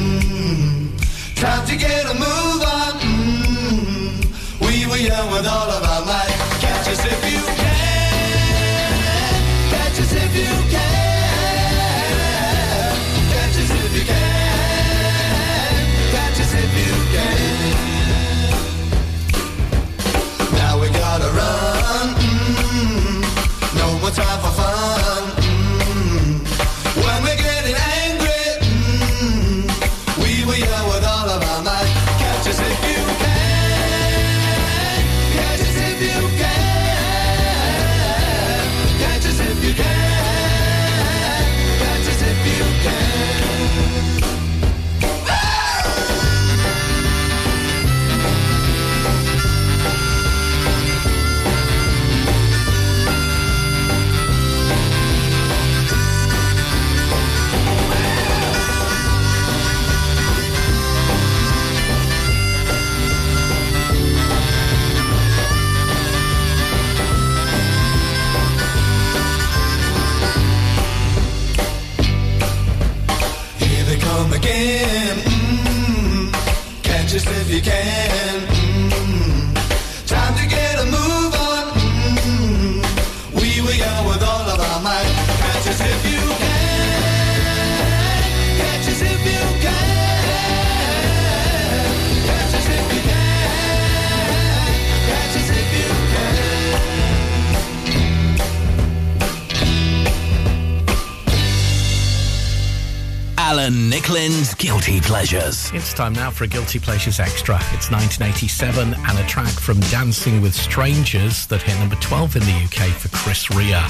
Franklin's 104.05 104.53
Guilty 104.53 105.01
Pleasures. 105.01 105.71
It's 105.73 105.91
time 105.91 106.13
now 106.13 106.29
for 106.29 106.43
a 106.43 106.47
Guilty 106.47 106.77
Pleasures 106.77 107.19
Extra. 107.19 107.55
It's 107.73 107.89
1987 107.89 108.93
and 108.93 109.17
a 109.17 109.25
track 109.25 109.49
from 109.49 109.79
Dancing 109.79 110.43
with 110.43 110.53
Strangers 110.53 111.47
that 111.47 111.63
hit 111.63 111.79
number 111.79 111.95
12 111.95 112.35
in 112.35 112.43
the 112.43 112.51
UK 112.51 112.91
for 112.91 113.09
Chris 113.09 113.49
Rea. 113.49 113.81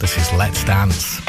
This 0.00 0.18
is 0.18 0.32
Let's 0.32 0.64
Dance. 0.64 1.20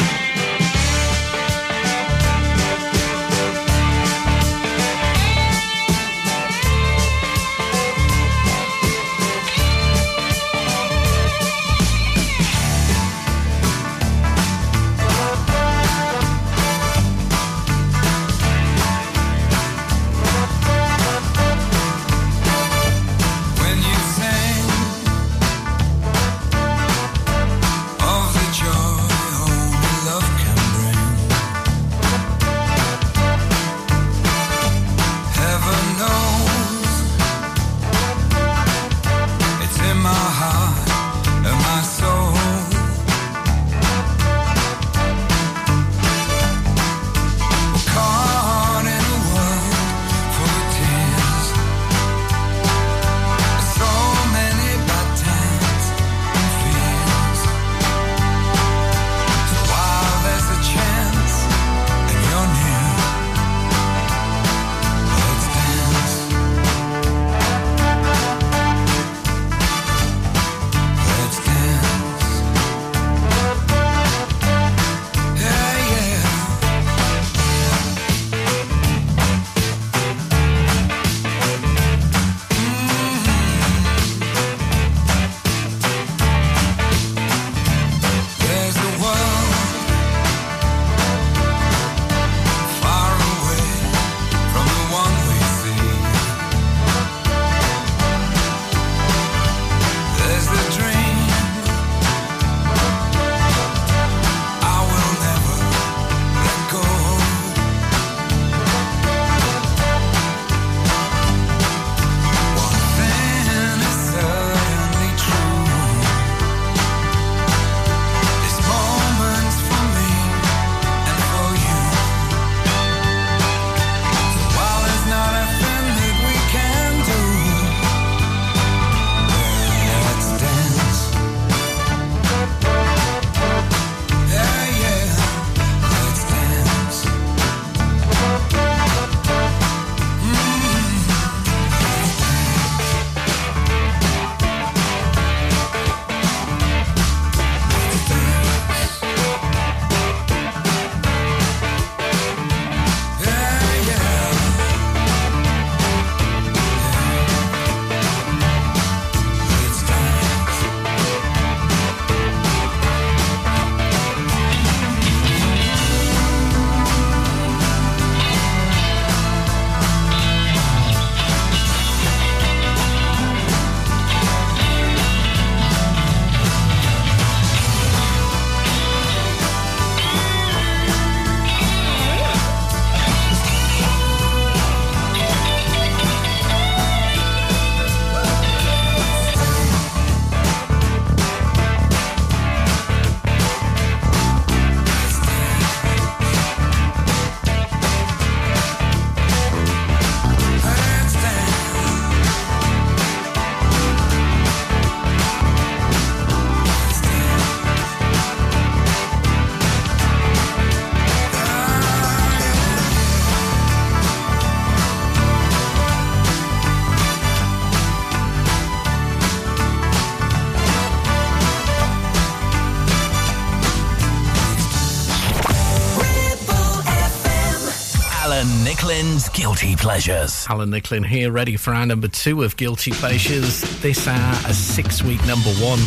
pleasures. 229.94 230.48
Alan 230.50 230.72
Nicklin 230.72 231.06
here, 231.06 231.32
ready 231.32 231.56
for 231.56 231.72
our 231.72 231.86
number 231.86 232.08
two 232.08 232.42
of 232.42 232.58
Guilty 232.58 232.90
Pleasures. 232.90 233.62
This 233.80 234.08
hour, 234.08 234.34
a 234.48 234.54
six 234.54 235.04
week 235.04 235.24
number 235.28 235.52
one, 235.62 235.80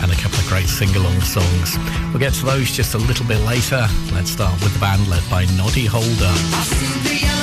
and 0.00 0.12
a 0.12 0.14
couple 0.14 0.38
of 0.38 0.46
great 0.46 0.68
sing 0.68 0.94
along 0.94 1.20
songs. 1.22 1.76
We'll 2.10 2.20
get 2.20 2.34
to 2.34 2.46
those 2.46 2.70
just 2.70 2.94
a 2.94 2.98
little 2.98 3.26
bit 3.26 3.40
later. 3.40 3.84
Let's 4.12 4.30
start 4.30 4.54
with 4.62 4.72
the 4.72 4.78
band 4.78 5.08
led 5.08 5.28
by 5.28 5.46
Noddy 5.56 5.86
Holder. 5.86 7.41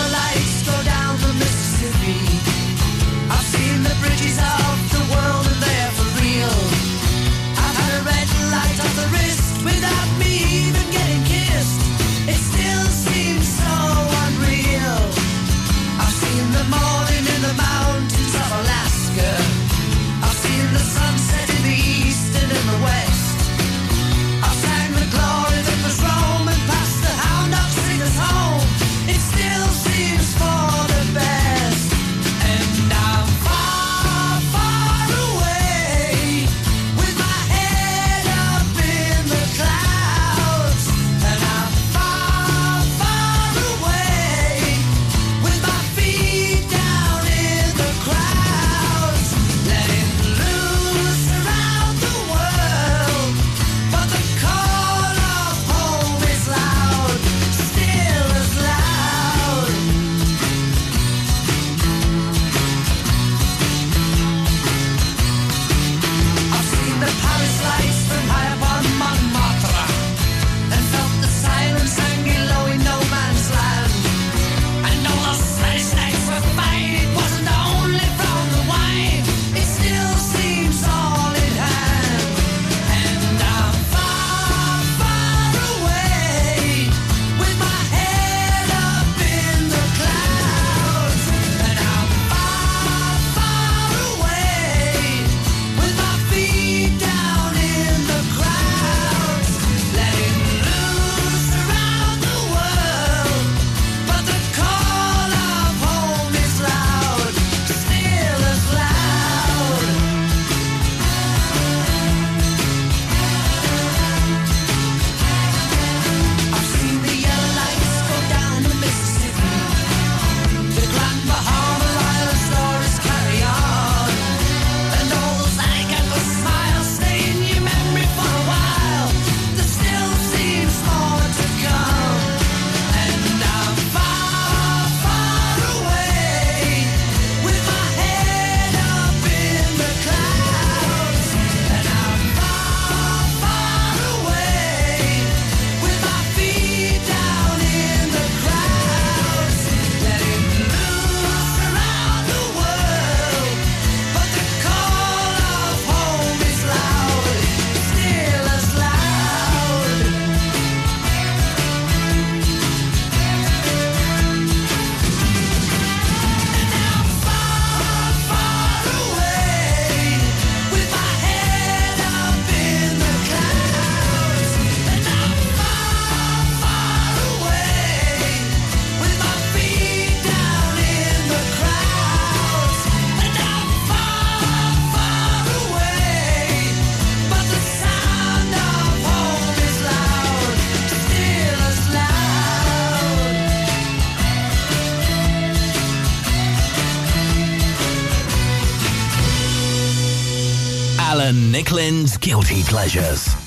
Guilty 202.00 202.64
pleasures. 202.64 203.39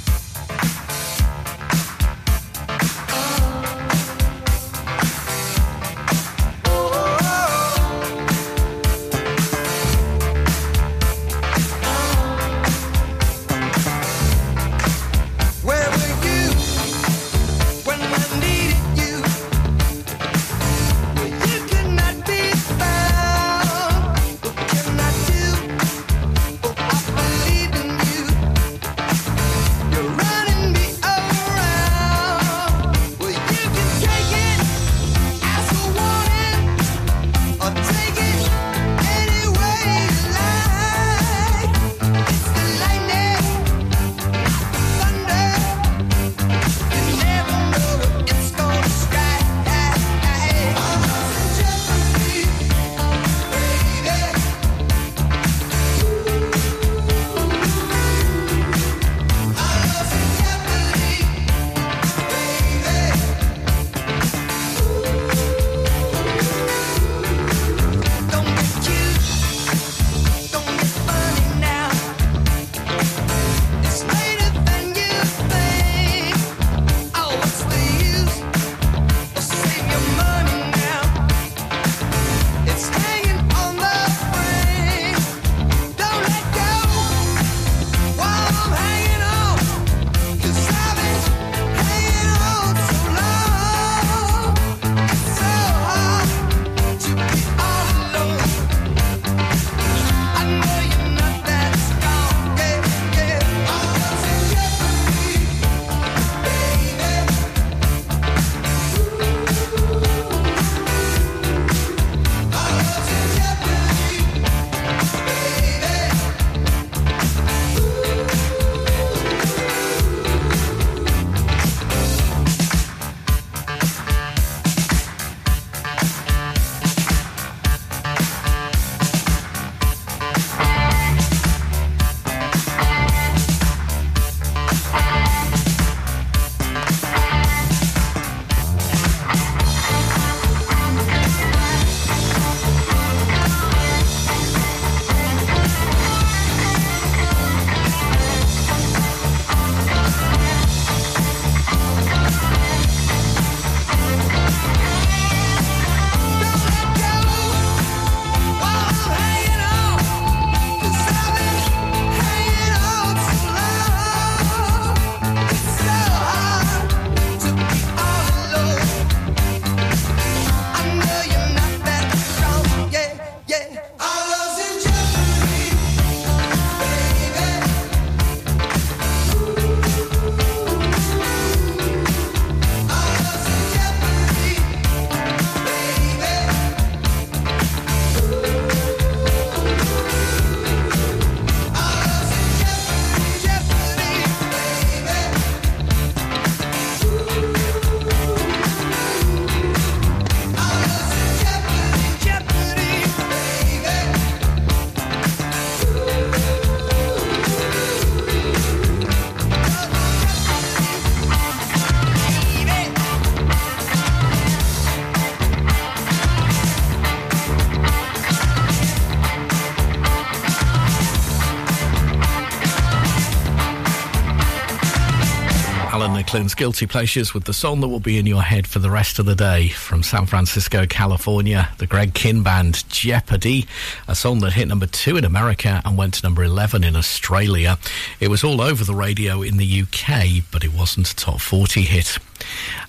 Guilty 226.42 226.86
Pleasures 226.86 227.32
with 227.32 227.44
the 227.44 227.52
song 227.52 227.80
that 227.80 227.88
will 227.88 228.00
be 228.00 228.18
in 228.18 228.26
your 228.26 228.42
head 228.42 228.66
for 228.66 228.80
the 228.80 228.90
rest 228.90 229.20
of 229.20 229.26
the 229.26 229.36
day. 229.36 229.68
From 229.68 230.02
San 230.02 230.26
Francisco, 230.26 230.86
California, 230.86 231.68
the 231.78 231.86
Greg 231.86 232.14
Kihn 232.14 232.42
Band, 232.42 232.82
Jeopardy, 232.88 233.66
a 234.08 234.16
song 234.16 234.40
that 234.40 234.54
hit 234.54 234.66
number 234.66 234.86
two 234.86 235.16
in 235.16 235.24
America 235.24 235.80
and 235.84 235.96
went 235.96 236.14
to 236.14 236.22
number 236.24 236.42
11 236.42 236.82
in 236.82 236.96
Australia. 236.96 237.78
It 238.18 238.26
was 238.28 238.42
all 238.42 238.60
over 238.60 238.82
the 238.82 238.94
radio 238.94 239.42
in 239.42 239.56
the 239.56 239.82
UK, 239.82 240.44
but 240.50 240.64
it 240.64 240.72
wasn't 240.74 241.12
a 241.12 241.16
top 241.16 241.40
40 241.40 241.82
hit. 241.82 242.18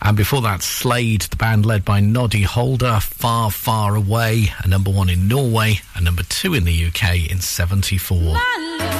And 0.01 0.17
before 0.17 0.41
that, 0.41 0.63
Slade, 0.63 1.21
the 1.21 1.37
band 1.37 1.65
led 1.65 1.85
by 1.85 1.99
Noddy 1.99 2.41
Holder, 2.41 2.99
Far, 2.99 3.51
Far 3.51 3.95
Away, 3.95 4.51
a 4.63 4.67
number 4.67 4.89
one 4.89 5.09
in 5.09 5.27
Norway, 5.27 5.81
a 5.93 6.01
number 6.01 6.23
two 6.23 6.55
in 6.55 6.63
the 6.63 6.85
UK 6.87 7.29
in 7.31 7.39
74. 7.39 8.92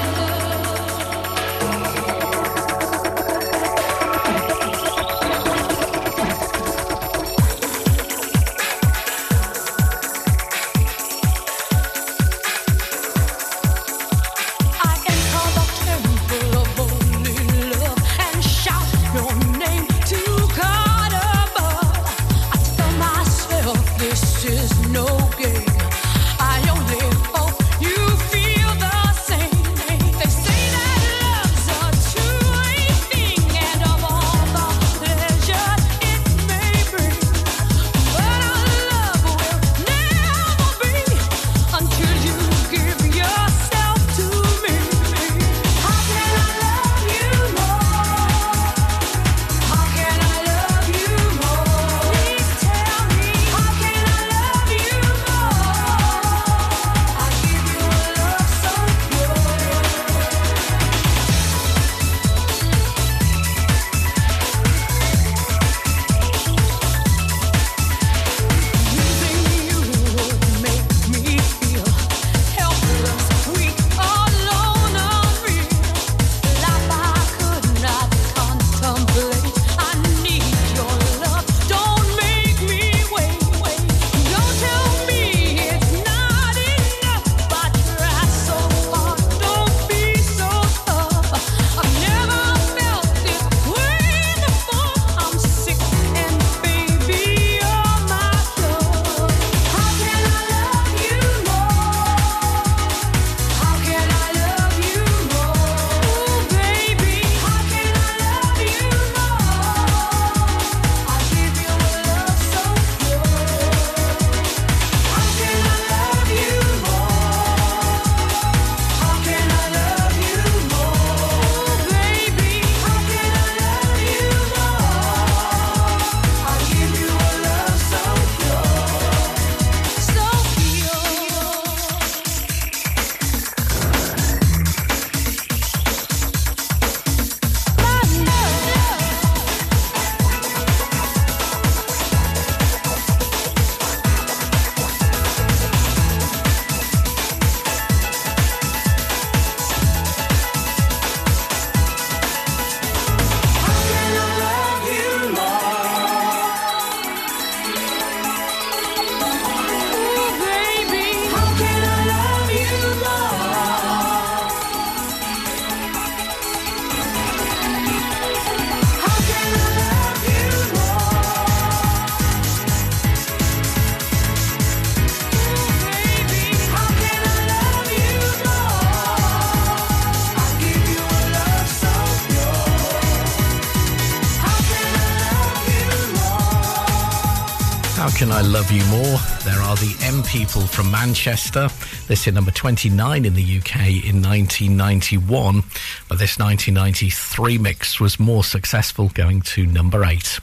Can 188.23 188.31
I 188.31 188.39
Love 188.39 188.71
You 188.71 188.85
More? 188.85 189.19
There 189.43 189.59
are 189.59 189.75
the 189.75 189.93
M 190.01 190.23
People 190.23 190.61
from 190.61 190.89
Manchester. 190.89 191.67
This 192.07 192.23
hit 192.23 192.33
number 192.33 192.51
29 192.51 193.25
in 193.25 193.33
the 193.33 193.57
UK 193.57 194.05
in 194.05 194.21
1991, 194.21 195.61
but 196.07 196.19
this 196.19 196.39
1993 196.39 197.57
mix 197.57 197.99
was 197.99 198.21
more 198.21 198.45
successful, 198.45 199.09
going 199.09 199.41
to 199.41 199.65
number 199.65 200.05
8. 200.05 200.39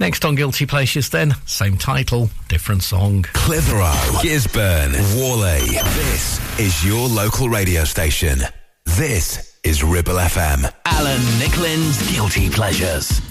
Next 0.00 0.22
on 0.26 0.34
Guilty 0.34 0.66
Pleasures, 0.66 1.08
then, 1.08 1.34
same 1.46 1.78
title, 1.78 2.28
different 2.48 2.82
song. 2.82 3.24
Clitheroe, 3.32 4.20
Gisburn, 4.20 4.92
Whalley. 5.16 5.60
This 5.94 6.60
is 6.60 6.84
your 6.84 7.08
local 7.08 7.48
radio 7.48 7.84
station. 7.84 8.40
This 8.84 9.58
is 9.64 9.82
Ribble 9.82 10.16
FM. 10.16 10.70
Alan 10.84 11.20
Nicklin's 11.40 12.12
Guilty 12.12 12.50
Pleasures. 12.50 13.22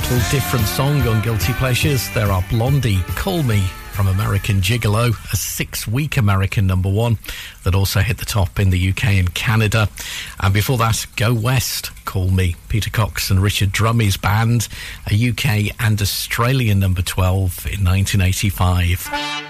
titled 0.00 0.30
Different 0.30 0.66
Song 0.66 1.06
on 1.08 1.20
Guilty 1.20 1.52
Pleasures. 1.54 2.08
There 2.14 2.30
are 2.30 2.42
Blondie, 2.48 3.02
Call 3.16 3.42
Me 3.42 3.60
from 3.92 4.06
American 4.06 4.60
Gigolo, 4.60 5.10
a 5.32 5.36
six 5.36 5.86
week 5.86 6.16
American 6.16 6.66
number 6.66 6.88
one 6.88 7.18
that 7.64 7.74
also 7.74 8.00
hit 8.00 8.16
the 8.18 8.24
top 8.24 8.58
in 8.58 8.70
the 8.70 8.90
UK 8.90 9.04
and 9.04 9.34
Canada. 9.34 9.88
And 10.38 10.54
before 10.54 10.78
that, 10.78 11.04
Go 11.16 11.34
West, 11.34 11.90
Call 12.06 12.30
Me, 12.30 12.56
Peter 12.68 12.88
Cox 12.88 13.30
and 13.30 13.42
Richard 13.42 13.72
Drummie's 13.72 14.16
band, 14.16 14.68
a 15.10 15.30
UK 15.30 15.74
and 15.78 16.00
Australian 16.00 16.78
number 16.78 17.02
12 17.02 17.66
in 17.66 17.84
1985. 17.84 19.49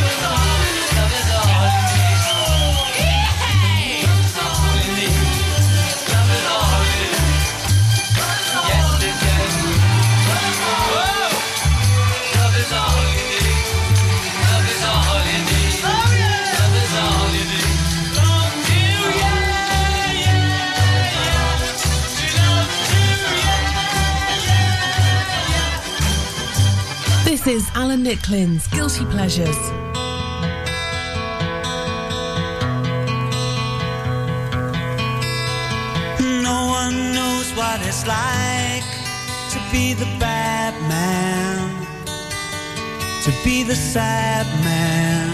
This 27.43 27.63
is 27.63 27.71
Alan 27.73 28.03
Nicklin's 28.03 28.67
Guilty 28.67 29.03
Pleasures. 29.05 29.57
No 36.43 36.67
one 36.67 37.13
knows 37.15 37.51
what 37.57 37.81
it's 37.87 38.05
like 38.05 38.85
to 39.49 39.59
be 39.71 39.95
the 39.95 40.05
bad 40.19 40.75
man, 40.87 41.87
to 43.23 43.31
be 43.43 43.63
the 43.63 43.75
sad 43.75 44.45
man 44.63 45.31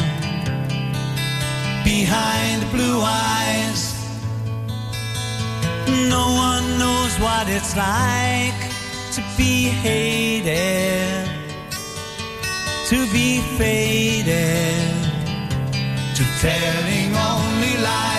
behind 1.84 2.72
blue 2.72 3.02
eyes. 3.02 3.94
No 6.10 6.26
one 6.38 6.80
knows 6.80 7.20
what 7.20 7.50
it's 7.50 7.76
like 7.76 8.72
to 9.12 9.22
be 9.36 9.64
hated, 9.64 11.27
to 12.90 13.06
be 13.12 13.42
faded, 13.58 15.04
to 16.16 16.24
telling 16.40 17.14
only 17.18 17.76
lies. 17.84 18.17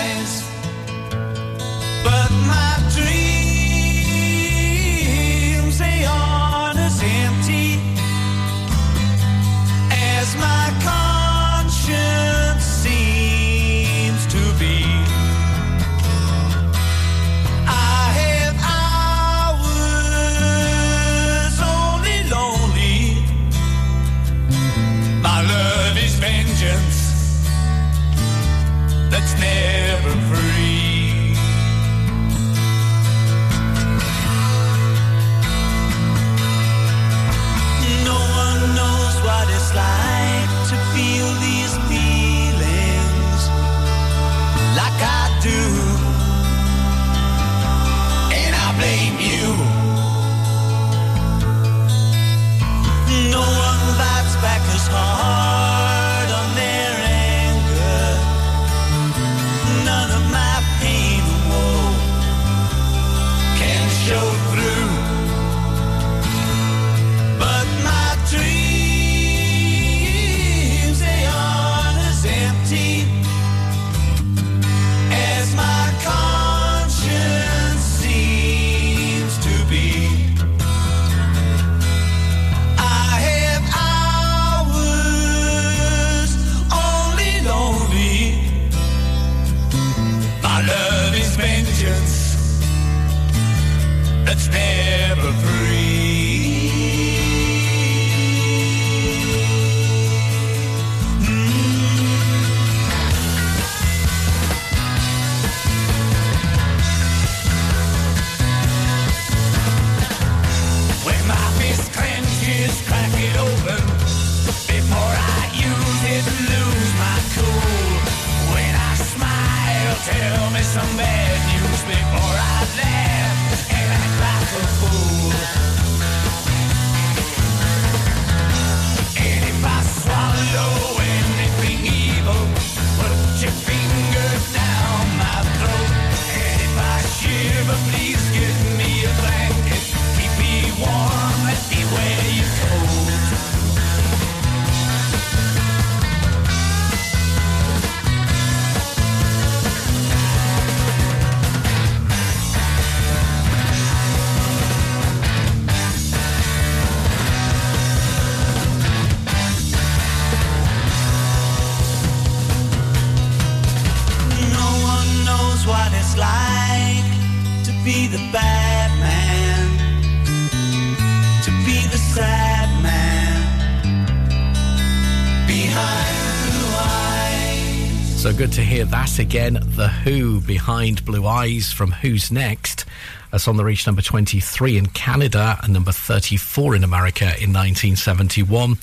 Good 179.09 179.27
to 179.27 179.37
hear 179.37 179.51
that 179.51 179.59
again. 179.59 179.59
The 179.75 179.87
Who 179.87 180.41
behind 180.41 181.05
Blue 181.05 181.25
Eyes 181.25 181.71
from 181.71 181.91
Who's 181.91 182.31
Next. 182.31 182.85
That's 183.31 183.47
on 183.47 183.57
the 183.57 183.63
reach 183.63 183.85
number 183.85 184.01
23 184.01 184.77
in 184.77 184.87
Canada 184.87 185.57
and 185.61 185.71
number 185.71 185.91
34 185.91 186.75
in 186.75 186.83
America 186.83 187.25
in 187.25 187.53
1971. 187.53 188.77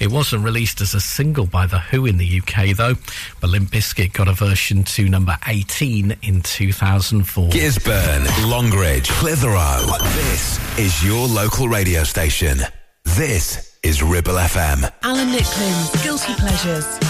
It 0.00 0.10
wasn't 0.10 0.44
released 0.44 0.80
as 0.80 0.94
a 0.94 1.00
single 1.00 1.46
by 1.46 1.66
The 1.66 1.78
Who 1.78 2.06
in 2.06 2.16
the 2.16 2.40
UK 2.40 2.76
though, 2.76 2.94
but 3.40 3.50
Limp 3.50 3.70
Bizkit 3.70 4.12
got 4.12 4.28
a 4.28 4.32
version 4.32 4.84
to 4.84 5.08
number 5.08 5.36
18 5.46 6.16
in 6.22 6.40
2004. 6.40 7.50
Gisburn, 7.50 8.50
Longridge, 8.50 9.08
Clitheroe. 9.10 9.98
This 10.14 10.78
is 10.78 11.04
your 11.04 11.28
local 11.28 11.68
radio 11.68 12.04
station. 12.04 12.60
This 13.04 13.78
is 13.82 14.02
Ribble 14.02 14.34
FM. 14.34 14.90
Alan 15.02 15.28
Nicklin's 15.28 16.02
Guilty 16.02 16.34
Pleasures. 16.34 17.09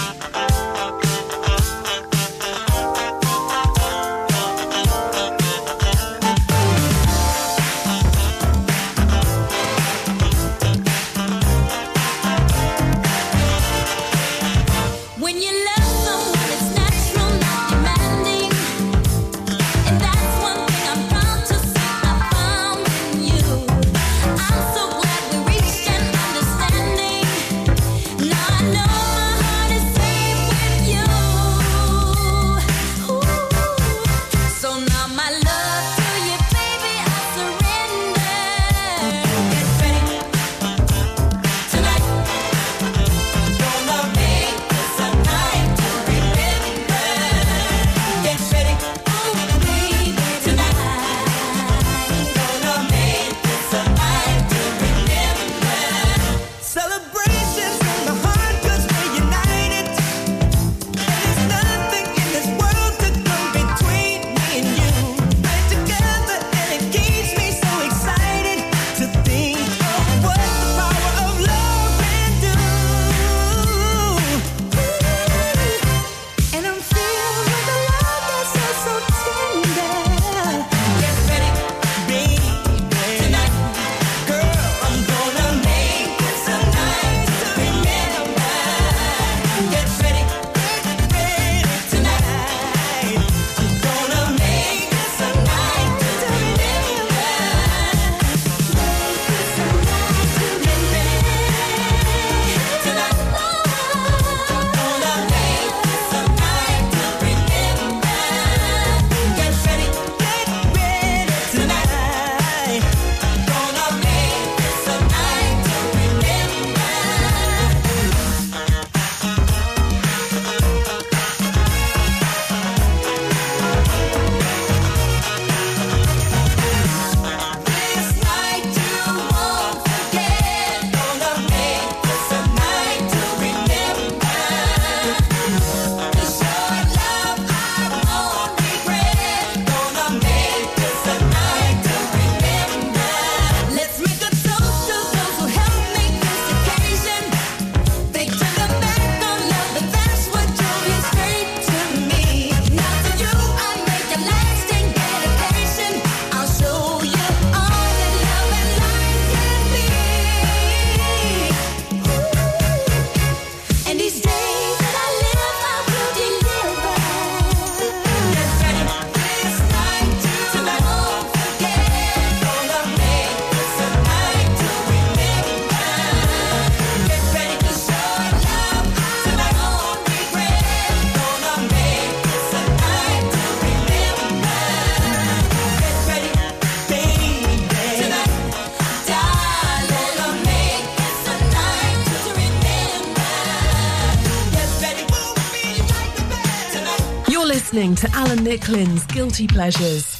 Nicklin's 198.51 199.05
Guilty 199.05 199.47
Pleasures. 199.47 200.10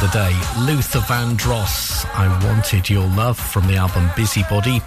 The 0.00 0.06
day. 0.08 0.32
Luther 0.60 1.00
Vandross, 1.00 2.06
I 2.14 2.26
Wanted 2.46 2.88
Your 2.88 3.06
Love 3.08 3.38
from 3.38 3.66
the 3.66 3.76
album 3.76 4.08
Busybody. 4.16 4.80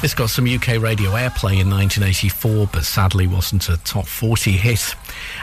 This 0.00 0.14
got 0.14 0.30
some 0.30 0.44
UK 0.46 0.80
radio 0.80 1.10
airplay 1.10 1.58
in 1.58 1.68
1984, 1.68 2.68
but 2.72 2.84
sadly 2.84 3.26
wasn't 3.26 3.68
a 3.68 3.76
top 3.78 4.06
40 4.06 4.52
hit. 4.52 4.94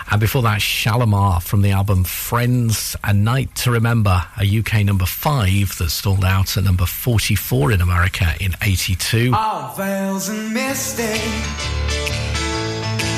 And 0.09 0.21
before 0.21 0.41
that, 0.43 0.61
Shalamar 0.61 1.43
from 1.43 1.63
the 1.63 1.71
album 1.71 2.05
Friends, 2.05 2.95
A 3.03 3.13
Night 3.13 3.53
to 3.55 3.71
Remember, 3.71 4.23
a 4.39 4.59
UK 4.59 4.85
number 4.85 5.05
5 5.05 5.77
that 5.79 5.89
stalled 5.89 6.23
out 6.23 6.55
at 6.55 6.63
number 6.63 6.85
44 6.85 7.73
in 7.73 7.81
America 7.81 8.33
in 8.39 8.55
82. 8.61 9.33
All 9.35 9.75
veils 9.75 10.29
and 10.29 10.53
misty 10.53 11.19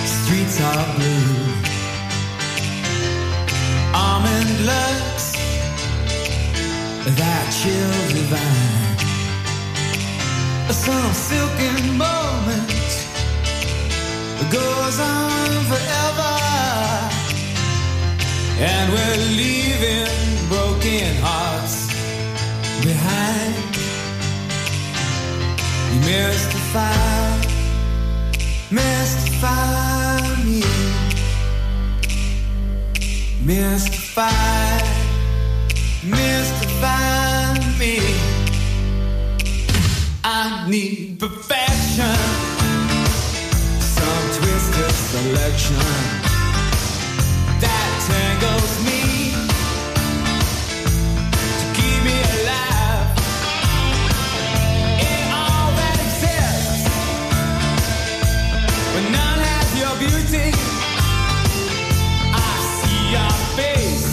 streets 0.06 0.60
are 0.62 0.96
blue. 0.96 1.52
Almond 3.94 4.66
looks 4.66 5.11
that 7.06 7.46
chill 7.52 7.94
divine. 8.14 8.98
Some 10.72 11.14
silken 11.14 11.98
moment 11.98 12.70
goes 14.52 15.00
on 15.00 15.50
forever, 15.70 16.34
and 18.60 18.92
we're 18.94 19.18
leaving 19.36 20.08
broken 20.48 21.16
hearts 21.22 21.88
behind. 22.86 23.56
You 25.92 26.00
mystify, 26.06 27.36
mystify 28.72 30.22
me, 30.46 30.64
mystify, 33.44 34.71
Need 40.68 41.20
perfection, 41.20 42.16
some 43.80 44.26
twisted 44.38 44.92
selection 44.92 45.76
that 47.60 47.90
tangles 48.08 48.74
me 48.86 49.02
to 51.60 51.66
keep 51.76 52.00
me 52.06 52.18
alive. 52.38 53.10
In 55.02 55.24
all 55.34 55.70
that 55.76 55.98
exists, 56.08 56.88
but 58.94 59.04
none 59.12 59.40
has 59.50 59.70
your 59.82 59.96
beauty. 59.98 60.54
I 62.34 62.54
see 62.78 63.02
your 63.18 63.34
face, 63.58 64.10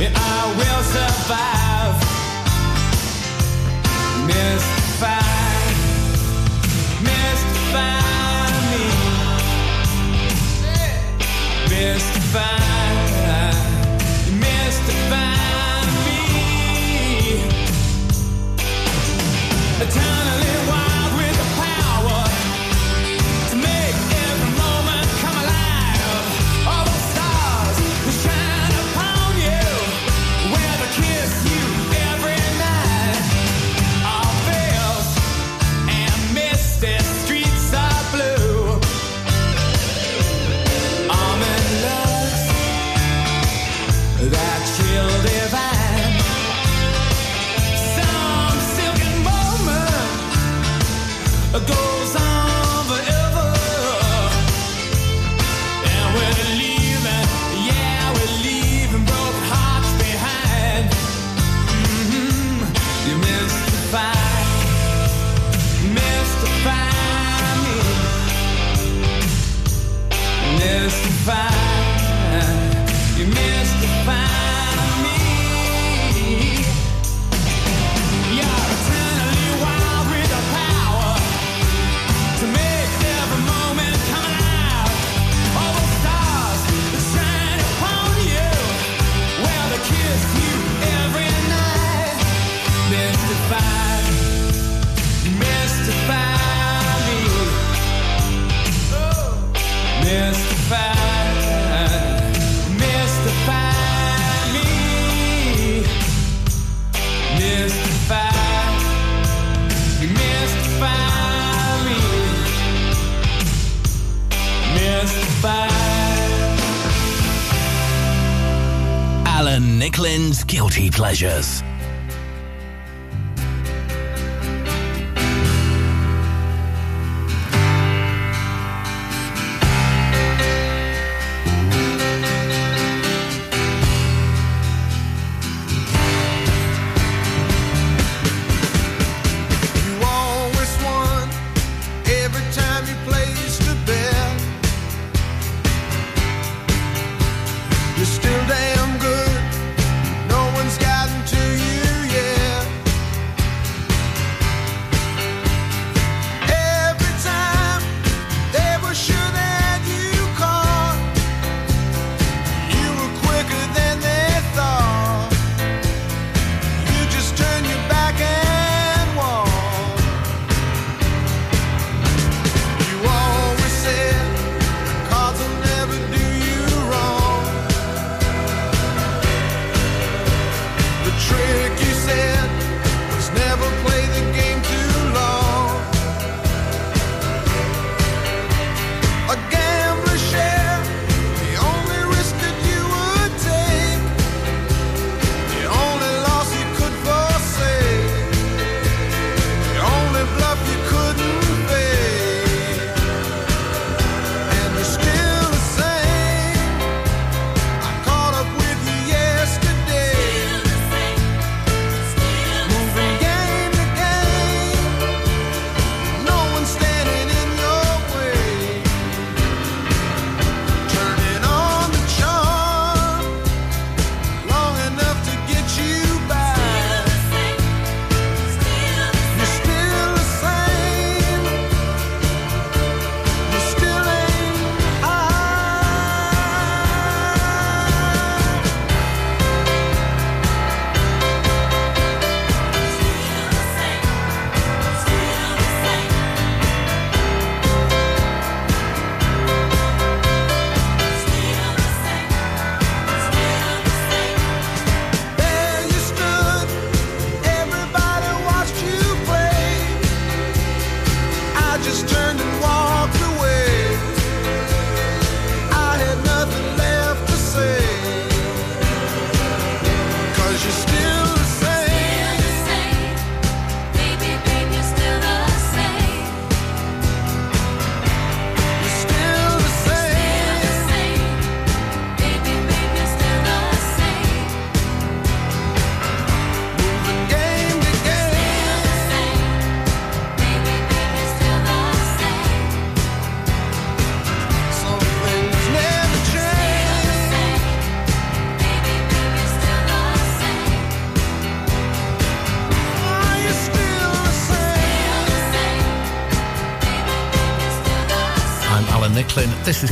and 0.00 0.12
I 0.16 0.56
will 0.56 0.82
survive. 0.82 1.61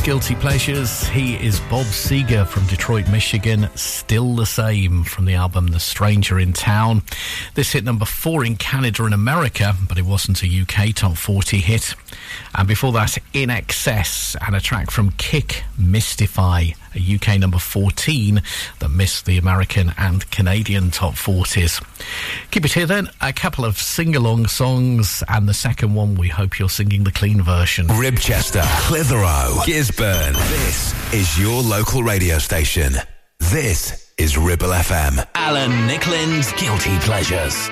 Guilty 0.03 0.33
Pleasures. 0.35 1.07
He 1.09 1.35
is 1.35 1.59
Bob 1.69 1.85
Seger 1.85 2.47
from 2.47 2.65
Detroit, 2.65 3.07
Michigan. 3.09 3.69
Still 3.75 4.35
the 4.35 4.47
same 4.47 5.03
from 5.03 5.25
the 5.25 5.35
album 5.35 5.67
The 5.67 5.79
Stranger 5.79 6.39
in 6.39 6.53
Town. 6.53 7.03
This 7.53 7.73
hit 7.73 7.83
number 7.83 8.05
four 8.05 8.43
in 8.43 8.55
Canada 8.55 9.05
and 9.05 9.13
America, 9.13 9.75
but 9.87 9.99
it 9.99 10.05
wasn't 10.05 10.41
a 10.41 10.47
UK 10.61 10.95
top 10.95 11.17
40 11.17 11.59
hit. 11.59 11.93
And 12.61 12.67
before 12.67 12.91
that, 12.91 13.17
INXS 13.33 14.35
and 14.45 14.55
a 14.55 14.59
track 14.59 14.91
from 14.91 15.09
Kick 15.13 15.63
Mystify, 15.79 16.65
a 16.93 17.15
UK 17.15 17.39
number 17.39 17.57
14 17.57 18.39
that 18.77 18.89
missed 18.89 19.25
the 19.25 19.39
American 19.39 19.91
and 19.97 20.29
Canadian 20.29 20.91
top 20.91 21.15
40s. 21.15 21.83
Keep 22.51 22.65
it 22.65 22.73
here 22.73 22.85
then, 22.85 23.09
a 23.19 23.33
couple 23.33 23.65
of 23.65 23.79
sing 23.79 24.15
along 24.15 24.45
songs, 24.45 25.23
and 25.27 25.49
the 25.49 25.55
second 25.55 25.95
one, 25.95 26.13
we 26.13 26.27
hope 26.27 26.59
you're 26.59 26.69
singing 26.69 27.03
the 27.03 27.11
clean 27.11 27.41
version. 27.41 27.87
Ribchester, 27.87 28.61
Clitheroe, 28.81 29.63
Gisburn. 29.65 30.33
This 30.33 31.13
is 31.15 31.39
your 31.39 31.63
local 31.63 32.03
radio 32.03 32.37
station. 32.37 32.93
This 33.39 34.13
is 34.19 34.37
Ribble 34.37 34.67
FM. 34.67 35.27
Alan 35.33 35.71
Nicklin's 35.87 36.51
Guilty 36.61 36.99
Pleasures. 36.99 37.71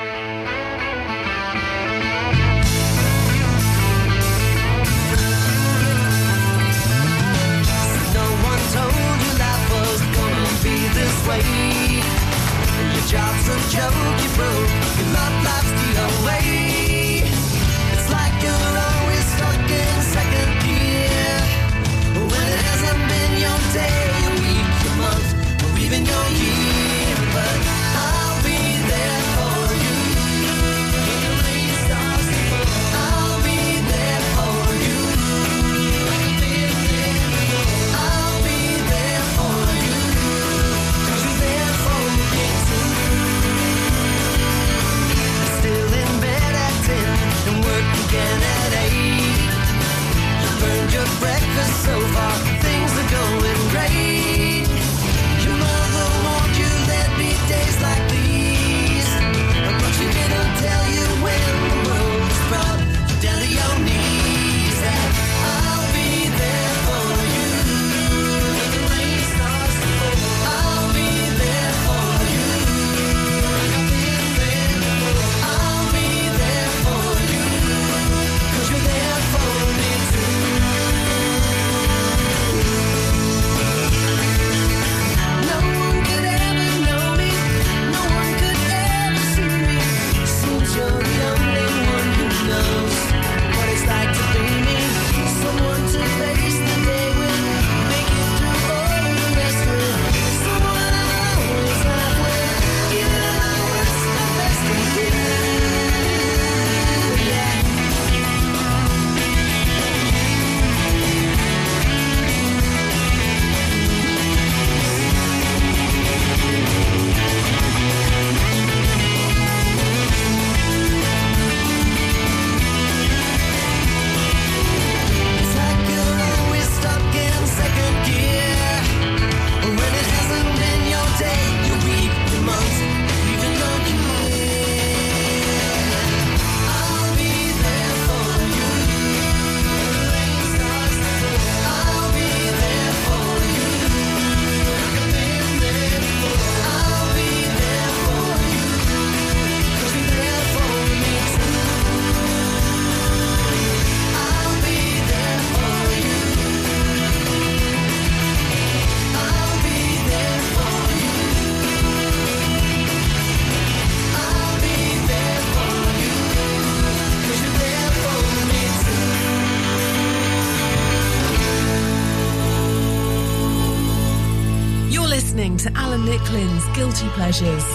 pleasures. 177.19 177.67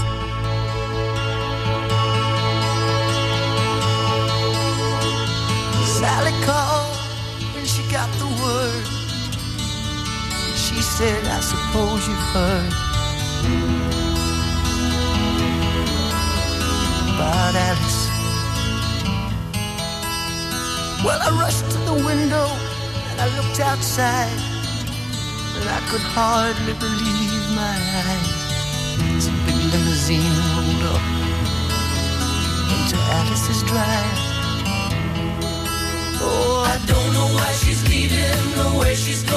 Sally 6.00 6.32
called 6.46 6.96
when 7.54 7.66
she 7.66 7.82
got 7.92 8.10
the 8.22 8.30
word. 8.42 8.84
She 10.64 10.80
said, 10.80 11.20
I 11.38 11.40
suppose 11.52 12.00
you've 12.08 12.26
heard 12.32 12.72
about 17.12 17.54
Alice. 17.68 18.02
Well, 21.04 21.20
I 21.20 21.30
rushed 21.42 21.66
to 21.72 21.78
the 21.90 21.98
window 22.10 22.46
and 23.08 23.16
I 23.20 23.28
looked 23.36 23.60
outside, 23.60 24.38
but 25.52 25.66
I 25.78 25.80
could 25.90 26.06
hardly 26.16 26.72
believe 26.84 27.44
my 27.54 27.76
eyes 28.08 28.33
up 30.12 31.00
into 32.76 32.96
Alice's 33.16 33.62
drive. 33.62 34.18
Oh, 36.20 36.62
I 36.68 36.78
don't 36.86 37.12
know 37.14 37.28
why 37.34 37.50
she's 37.52 37.88
leaving, 37.88 38.58
or 38.58 38.80
where 38.80 38.94
she's 38.94 39.22
going. 39.22 39.33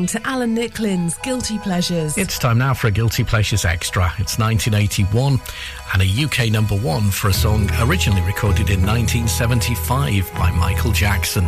listening 0.00 0.22
to 0.22 0.28
Alan 0.28 0.54
Nicklin's 0.54 1.16
Guilty 1.18 1.58
Pleasures. 1.58 2.18
It's 2.18 2.38
time 2.38 2.58
now 2.58 2.74
for 2.74 2.88
a 2.88 2.90
Guilty 2.90 3.24
Pleasures 3.24 3.64
Extra. 3.64 4.12
It's 4.18 4.38
1981 4.38 5.40
and 5.94 6.02
a 6.02 6.24
UK 6.24 6.50
number 6.52 6.76
one 6.76 7.10
for 7.10 7.28
a 7.28 7.32
song 7.32 7.70
originally 7.80 8.20
recorded 8.22 8.68
in 8.68 8.84
1975 8.84 10.30
by 10.34 10.50
Michael 10.50 10.92
Jackson, 10.92 11.46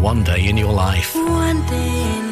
One 0.00 0.24
Day 0.24 0.48
in 0.48 0.56
Your 0.56 0.72
Life. 0.72 1.14
One 1.14 1.66
Day 1.66 2.31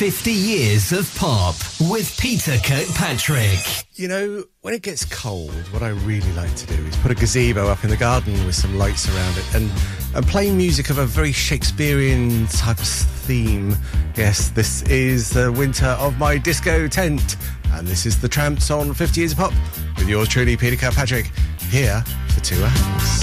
50 0.00 0.32
years 0.32 0.92
of 0.92 1.14
pop 1.16 1.54
with 1.90 2.18
Peter 2.18 2.56
Kirkpatrick. 2.64 3.58
You 3.96 4.08
know, 4.08 4.44
when 4.62 4.72
it 4.72 4.80
gets 4.80 5.04
cold, 5.04 5.52
what 5.74 5.82
I 5.82 5.90
really 5.90 6.32
like 6.32 6.54
to 6.54 6.66
do 6.68 6.82
is 6.86 6.96
put 6.96 7.10
a 7.10 7.14
gazebo 7.14 7.68
up 7.68 7.84
in 7.84 7.90
the 7.90 7.98
garden 7.98 8.32
with 8.46 8.54
some 8.54 8.78
lights 8.78 9.14
around 9.14 9.36
it 9.36 9.54
and, 9.54 9.70
and 10.14 10.26
play 10.26 10.50
music 10.52 10.88
of 10.88 10.96
a 10.96 11.04
very 11.04 11.32
Shakespearean 11.32 12.46
type 12.46 12.78
of 12.78 12.88
theme. 12.88 13.76
Yes, 14.16 14.48
this 14.48 14.80
is 14.84 15.28
the 15.28 15.52
winter 15.52 15.94
of 16.00 16.16
my 16.16 16.38
disco 16.38 16.88
tent. 16.88 17.36
And 17.72 17.86
this 17.86 18.06
is 18.06 18.18
the 18.22 18.28
Trammps 18.28 18.74
on 18.74 18.94
50 18.94 19.20
Years 19.20 19.32
of 19.32 19.38
Pop 19.38 19.52
with 19.98 20.08
yours 20.08 20.28
truly, 20.28 20.56
Peter 20.56 20.76
Kirkpatrick, 20.76 21.26
here 21.68 22.02
for 22.28 22.40
two 22.40 22.64
hours. 22.64 23.19